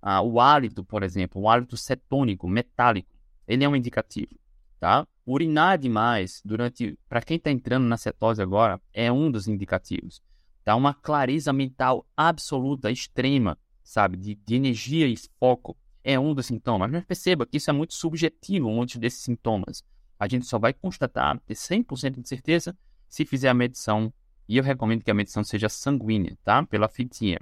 Ah, 0.00 0.20
o 0.20 0.38
hálito, 0.38 0.84
por 0.84 1.02
exemplo, 1.02 1.42
o 1.42 1.48
hálito 1.48 1.76
cetônico, 1.76 2.46
metálico, 2.46 3.10
ele 3.48 3.64
é 3.64 3.68
um 3.68 3.74
indicativo, 3.74 4.38
tá? 4.78 5.04
Urinar 5.26 5.78
demais 5.78 6.42
durante, 6.44 6.98
para 7.08 7.22
quem 7.22 7.38
está 7.38 7.50
entrando 7.50 7.86
na 7.86 7.96
cetose 7.96 8.42
agora, 8.42 8.80
é 8.92 9.10
um 9.10 9.30
dos 9.30 9.48
indicativos. 9.48 10.22
Tá? 10.62 10.76
Uma 10.76 10.92
clareza 10.92 11.52
mental 11.52 12.06
absoluta, 12.16 12.90
extrema, 12.90 13.58
sabe? 13.82 14.16
De, 14.16 14.34
de 14.34 14.54
energia 14.54 15.06
e 15.06 15.16
foco 15.38 15.76
é 16.02 16.18
um 16.18 16.34
dos 16.34 16.46
sintomas. 16.46 16.90
Mas 16.90 17.04
perceba 17.04 17.46
que 17.46 17.56
isso 17.56 17.70
é 17.70 17.72
muito 17.72 17.94
subjetivo, 17.94 18.70
muitos 18.70 18.96
desses 18.96 19.20
sintomas. 19.20 19.82
A 20.18 20.28
gente 20.28 20.46
só 20.46 20.58
vai 20.58 20.72
constatar, 20.72 21.40
ter 21.40 21.54
100% 21.54 22.20
de 22.20 22.28
certeza, 22.28 22.76
se 23.08 23.24
fizer 23.24 23.48
a 23.48 23.54
medição. 23.54 24.12
E 24.46 24.58
eu 24.58 24.62
recomendo 24.62 25.02
que 25.02 25.10
a 25.10 25.14
medição 25.14 25.42
seja 25.42 25.68
sanguínea, 25.68 26.36
tá? 26.44 26.64
Pela 26.64 26.88
fitinha. 26.88 27.40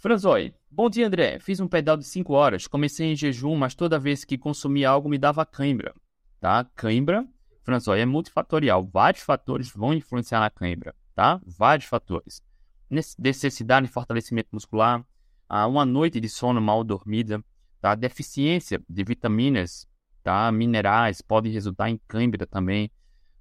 Franzoi, 0.00 0.54
bom 0.70 0.88
dia 0.88 1.08
André. 1.08 1.40
Fiz 1.40 1.58
um 1.58 1.66
pedal 1.66 1.96
de 1.96 2.04
5 2.04 2.32
horas, 2.32 2.68
comecei 2.68 3.10
em 3.10 3.16
jejum, 3.16 3.56
mas 3.56 3.74
toda 3.74 3.98
vez 3.98 4.24
que 4.24 4.38
consumi 4.38 4.84
algo 4.84 5.08
me 5.08 5.18
dava 5.18 5.44
cãibra. 5.44 5.92
Tá? 6.38 6.64
Cãibra, 6.76 7.26
Franzoi, 7.64 7.98
é 7.98 8.06
multifatorial. 8.06 8.84
Vários 8.86 9.24
fatores 9.24 9.68
vão 9.68 9.92
influenciar 9.92 10.38
na 10.38 10.50
cãibra, 10.50 10.94
tá? 11.16 11.40
Vários 11.44 11.88
fatores. 11.88 12.40
Necessidade 12.88 13.88
de 13.88 13.92
fortalecimento 13.92 14.50
muscular, 14.52 15.04
uma 15.50 15.84
noite 15.84 16.20
de 16.20 16.28
sono 16.28 16.60
mal 16.60 16.84
dormida, 16.84 17.44
tá? 17.80 17.96
deficiência 17.96 18.80
de 18.88 19.02
vitaminas, 19.02 19.88
tá? 20.22 20.52
minerais, 20.52 21.20
pode 21.20 21.48
resultar 21.48 21.90
em 21.90 22.00
cãibra 22.06 22.46
também, 22.46 22.88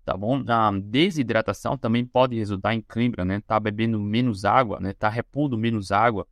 tá 0.04 0.18
bom? 0.18 0.44
A 0.48 0.72
desidratação 0.72 1.78
também 1.78 2.04
pode 2.04 2.36
resultar 2.36 2.74
em 2.74 2.82
cãibra, 2.82 3.24
né? 3.24 3.44
Tá 3.46 3.60
bebendo 3.60 4.00
menos 4.00 4.44
água, 4.44 4.80
né? 4.80 4.92
Tá 4.94 5.08
repondo 5.08 5.56
menos 5.56 5.92
água 5.92 6.28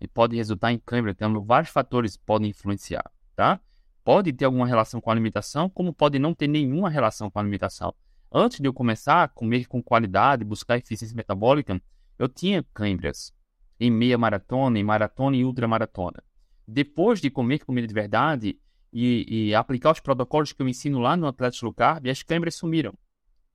e 0.00 0.06
pode 0.06 0.36
resultar 0.36 0.72
em 0.72 0.78
cãibra. 0.78 1.10
Então, 1.10 1.42
vários 1.44 1.70
fatores 1.70 2.16
podem 2.16 2.50
influenciar, 2.50 3.10
tá? 3.34 3.60
Pode 4.04 4.32
ter 4.32 4.44
alguma 4.44 4.66
relação 4.66 5.00
com 5.00 5.10
a 5.10 5.12
alimentação, 5.12 5.68
como 5.68 5.92
pode 5.92 6.18
não 6.18 6.32
ter 6.32 6.46
nenhuma 6.46 6.88
relação 6.88 7.30
com 7.30 7.38
a 7.38 7.42
alimentação. 7.42 7.94
Antes 8.30 8.60
de 8.60 8.68
eu 8.68 8.72
começar 8.72 9.24
a 9.24 9.28
comer 9.28 9.66
com 9.66 9.82
qualidade, 9.82 10.44
buscar 10.44 10.76
eficiência 10.76 11.16
metabólica, 11.16 11.80
eu 12.18 12.28
tinha 12.28 12.64
cãibras, 12.74 13.32
em 13.78 13.90
meia 13.90 14.16
maratona, 14.16 14.78
em 14.78 14.84
maratona 14.84 15.36
e 15.36 15.44
ultramaratona. 15.44 16.22
Depois 16.66 17.20
de 17.20 17.30
comer 17.30 17.64
comida 17.64 17.86
de 17.86 17.94
verdade 17.94 18.60
e, 18.92 19.48
e, 19.48 19.54
aplicar 19.54 19.92
os 19.92 20.00
protocolos 20.00 20.52
que 20.52 20.62
eu 20.62 20.68
ensino 20.68 20.98
lá 20.98 21.16
no 21.16 21.26
Atlético 21.26 21.66
Low 21.66 21.74
Carb, 21.74 22.06
as 22.08 22.22
câimbras 22.22 22.54
sumiram. 22.54 22.94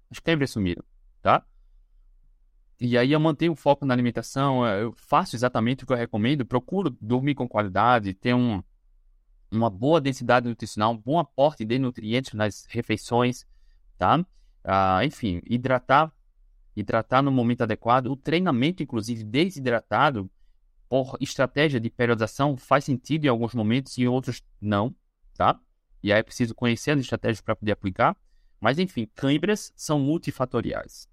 As 0.10 0.20
câimbras 0.20 0.52
sumiram, 0.52 0.84
tá? 1.22 1.46
E 2.84 2.98
aí 2.98 3.12
eu 3.12 3.20
mantenho 3.20 3.52
o 3.52 3.56
foco 3.56 3.86
na 3.86 3.94
alimentação, 3.94 4.66
eu 4.66 4.92
faço 4.98 5.36
exatamente 5.36 5.84
o 5.84 5.88
que 5.88 5.94
eu 5.94 5.98
recomendo, 5.98 6.44
procuro 6.44 6.90
dormir 7.00 7.36
com 7.36 7.48
qualidade, 7.48 8.12
ter 8.12 8.34
um, 8.34 8.64
uma 9.52 9.70
boa 9.70 10.02
densidade 10.02 10.50
nutricional, 10.50 10.94
um 10.94 10.98
bom 10.98 11.20
aporte 11.20 11.64
de 11.64 11.78
nutrientes 11.78 12.34
nas 12.34 12.66
refeições, 12.68 13.46
tá? 14.00 14.26
Ah, 14.64 15.06
enfim, 15.06 15.44
hidratar 15.46 16.12
hidratar 16.76 17.22
no 17.22 17.32
momento 17.32 17.62
adequado. 17.62 18.08
O 18.08 18.16
treinamento, 18.16 18.82
inclusive, 18.82 19.24
desidratado 19.24 20.28
por 20.90 21.18
estratégia 21.20 21.80
de 21.80 21.90
periodização 21.92 22.58
faz 22.58 22.86
sentido 22.86 23.26
em 23.26 23.28
alguns 23.28 23.54
momentos 23.54 23.96
e 24.00 24.04
em 24.04 24.08
outros 24.08 24.44
não, 24.60 24.96
tá? 25.36 25.60
E 26.02 26.12
aí 26.12 26.20
é 26.20 26.24
preciso 26.24 26.56
conhecer 26.56 26.92
as 26.92 27.02
estratégias 27.02 27.42
para 27.42 27.56
poder 27.56 27.74
aplicar. 27.74 28.18
Mas, 28.60 28.80
enfim, 28.80 29.08
câimbras 29.14 29.72
são 29.76 30.00
multifatoriais. 30.00 31.11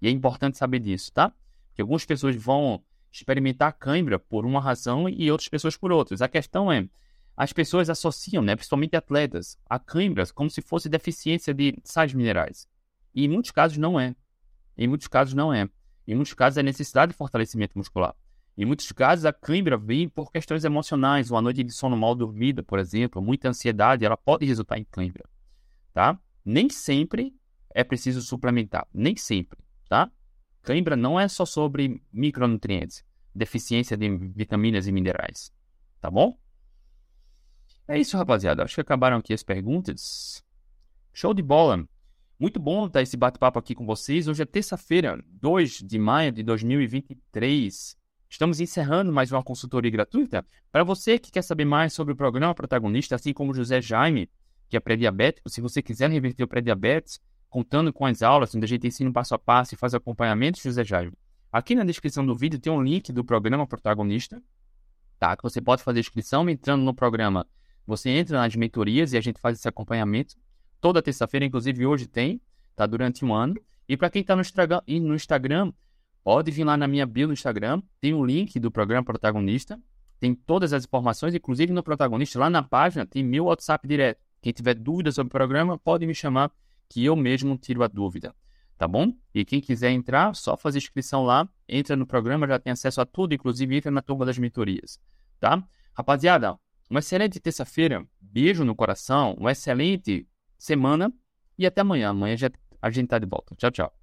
E 0.00 0.08
é 0.08 0.10
importante 0.10 0.56
saber 0.56 0.78
disso, 0.78 1.12
tá? 1.12 1.32
Que 1.74 1.82
algumas 1.82 2.04
pessoas 2.04 2.36
vão 2.36 2.82
experimentar 3.12 3.72
cãibra 3.72 4.18
por 4.18 4.46
uma 4.46 4.60
razão 4.60 5.08
e 5.08 5.30
outras 5.30 5.48
pessoas 5.48 5.76
por 5.76 5.92
outras. 5.92 6.22
A 6.22 6.28
questão 6.28 6.70
é, 6.70 6.88
as 7.36 7.52
pessoas 7.52 7.90
associam, 7.90 8.42
né, 8.42 8.54
principalmente 8.54 8.96
atletas, 8.96 9.58
a 9.68 9.78
cãibras 9.78 10.30
como 10.30 10.50
se 10.50 10.62
fosse 10.62 10.88
deficiência 10.88 11.52
de 11.52 11.76
sais 11.84 12.12
minerais. 12.12 12.68
E 13.14 13.24
em 13.24 13.28
muitos 13.28 13.50
casos 13.50 13.78
não 13.78 13.98
é. 13.98 14.14
Em 14.76 14.86
muitos 14.86 15.08
casos 15.08 15.34
não 15.34 15.52
é. 15.52 15.68
Em 16.06 16.14
muitos 16.14 16.34
casos 16.34 16.58
é 16.58 16.62
necessidade 16.62 17.12
de 17.12 17.18
fortalecimento 17.18 17.76
muscular. 17.76 18.14
Em 18.56 18.64
muitos 18.64 18.90
casos 18.92 19.24
a 19.24 19.32
cãibra 19.32 19.76
vem 19.76 20.08
por 20.08 20.30
questões 20.30 20.64
emocionais, 20.64 21.30
uma 21.30 21.40
noite 21.40 21.62
de 21.62 21.72
sono 21.72 21.96
mal 21.96 22.14
dormida, 22.14 22.62
por 22.62 22.78
exemplo, 22.78 23.22
muita 23.22 23.48
ansiedade, 23.48 24.04
ela 24.04 24.16
pode 24.16 24.44
resultar 24.44 24.78
em 24.78 24.84
cãibra, 24.84 25.24
tá? 25.92 26.18
Nem 26.44 26.68
sempre 26.68 27.34
é 27.74 27.82
preciso 27.82 28.20
suplementar, 28.20 28.86
nem 28.92 29.16
sempre, 29.16 29.58
tá? 29.90 30.10
Cãibra 30.62 30.96
não 30.96 31.18
é 31.18 31.26
só 31.26 31.44
sobre 31.44 32.00
micronutrientes, 32.12 33.04
deficiência 33.34 33.96
de 33.96 34.08
vitaminas 34.08 34.86
e 34.86 34.92
minerais, 34.92 35.52
tá 36.00 36.08
bom? 36.08 36.38
É 37.88 37.98
isso, 37.98 38.16
rapaziada. 38.16 38.62
Acho 38.62 38.76
que 38.76 38.80
acabaram 38.80 39.16
aqui 39.16 39.34
as 39.34 39.42
perguntas. 39.42 40.44
Show 41.12 41.34
de 41.34 41.42
bola. 41.42 41.84
Muito 42.38 42.60
bom 42.60 42.86
estar 42.86 43.02
esse 43.02 43.16
bate-papo 43.16 43.58
aqui 43.58 43.74
com 43.74 43.84
vocês. 43.84 44.28
Hoje 44.28 44.42
é 44.42 44.46
terça-feira, 44.46 45.20
2 45.26 45.78
de 45.78 45.98
maio 45.98 46.30
de 46.30 46.44
2023. 46.44 47.96
Estamos 48.28 48.60
encerrando 48.60 49.12
mais 49.12 49.32
uma 49.32 49.42
consultoria 49.42 49.90
gratuita. 49.90 50.46
Para 50.70 50.84
você 50.84 51.18
que 51.18 51.32
quer 51.32 51.42
saber 51.42 51.64
mais 51.64 51.92
sobre 51.92 52.14
o 52.14 52.16
programa 52.16 52.54
protagonista, 52.54 53.16
assim 53.16 53.32
como 53.32 53.52
José 53.52 53.82
Jaime, 53.82 54.30
que 54.68 54.76
é 54.76 54.80
pré-diabético, 54.80 55.50
se 55.50 55.60
você 55.60 55.82
quiser 55.82 56.08
reverter 56.08 56.44
o 56.44 56.48
pré-diabetes, 56.48 57.20
contando 57.50 57.92
com 57.92 58.06
as 58.06 58.22
aulas, 58.22 58.54
onde 58.54 58.64
a 58.64 58.68
gente 58.68 58.86
ensina 58.86 59.12
passo 59.12 59.34
a 59.34 59.38
passo 59.38 59.74
e 59.74 59.76
faz 59.76 59.92
acompanhamento, 59.92 60.60
José 60.60 60.84
Jaime, 60.84 61.12
Aqui 61.52 61.74
na 61.74 61.82
descrição 61.82 62.24
do 62.24 62.36
vídeo 62.36 62.60
tem 62.60 62.72
um 62.72 62.80
link 62.80 63.12
do 63.12 63.24
programa 63.24 63.66
protagonista, 63.66 64.40
tá? 65.18 65.36
Que 65.36 65.42
você 65.42 65.60
pode 65.60 65.82
fazer 65.82 65.98
inscrição 65.98 66.48
entrando 66.48 66.84
no 66.84 66.94
programa. 66.94 67.44
Você 67.84 68.08
entra 68.08 68.38
nas 68.38 68.54
mentorias 68.54 69.12
e 69.12 69.16
a 69.16 69.20
gente 69.20 69.40
faz 69.40 69.58
esse 69.58 69.66
acompanhamento. 69.66 70.36
Toda 70.80 71.02
terça-feira, 71.02 71.44
inclusive 71.44 71.84
hoje 71.84 72.06
tem, 72.06 72.40
tá? 72.76 72.86
Durante 72.86 73.24
um 73.24 73.34
ano. 73.34 73.54
E 73.88 73.96
para 73.96 74.08
quem 74.08 74.22
está 74.22 74.36
no 74.36 74.42
Instagram, 74.42 74.80
no 74.86 75.14
Instagram, 75.16 75.72
pode 76.22 76.52
vir 76.52 76.62
lá 76.62 76.76
na 76.76 76.86
minha 76.86 77.04
bio 77.04 77.26
no 77.26 77.32
Instagram, 77.32 77.82
tem 78.00 78.14
o 78.14 78.18
um 78.18 78.24
link 78.24 78.60
do 78.60 78.70
programa 78.70 79.04
protagonista, 79.04 79.76
tem 80.20 80.32
todas 80.36 80.72
as 80.72 80.84
informações, 80.84 81.34
inclusive 81.34 81.72
no 81.72 81.82
protagonista, 81.82 82.38
lá 82.38 82.48
na 82.48 82.62
página 82.62 83.04
tem 83.04 83.24
meu 83.24 83.46
WhatsApp 83.46 83.88
direto. 83.88 84.20
Quem 84.40 84.52
tiver 84.52 84.74
dúvidas 84.74 85.16
sobre 85.16 85.26
o 85.26 85.32
programa, 85.32 85.76
pode 85.76 86.06
me 86.06 86.14
chamar, 86.14 86.52
que 86.90 87.04
eu 87.04 87.16
mesmo 87.16 87.56
tiro 87.56 87.82
a 87.82 87.88
dúvida. 87.88 88.34
Tá 88.76 88.88
bom? 88.88 89.14
E 89.34 89.44
quem 89.44 89.60
quiser 89.60 89.90
entrar, 89.90 90.34
só 90.34 90.56
fazer 90.56 90.78
inscrição 90.78 91.22
lá, 91.22 91.48
entra 91.68 91.94
no 91.94 92.06
programa, 92.06 92.46
já 92.46 92.58
tem 92.58 92.72
acesso 92.72 93.00
a 93.00 93.06
tudo, 93.06 93.34
inclusive 93.34 93.76
entra 93.76 93.90
na 93.90 94.02
turma 94.02 94.26
das 94.26 94.38
mentorias. 94.38 94.98
Tá? 95.38 95.62
Rapaziada, 95.94 96.58
uma 96.88 97.00
excelente 97.00 97.38
terça-feira, 97.38 98.04
beijo 98.20 98.64
no 98.64 98.74
coração, 98.74 99.34
uma 99.38 99.52
excelente 99.52 100.26
semana 100.58 101.12
e 101.56 101.66
até 101.66 101.82
amanhã. 101.82 102.10
Amanhã 102.10 102.36
já 102.36 102.50
a 102.82 102.90
gente 102.90 103.08
tá 103.08 103.18
de 103.18 103.26
volta. 103.26 103.54
Tchau, 103.54 103.70
tchau. 103.70 103.99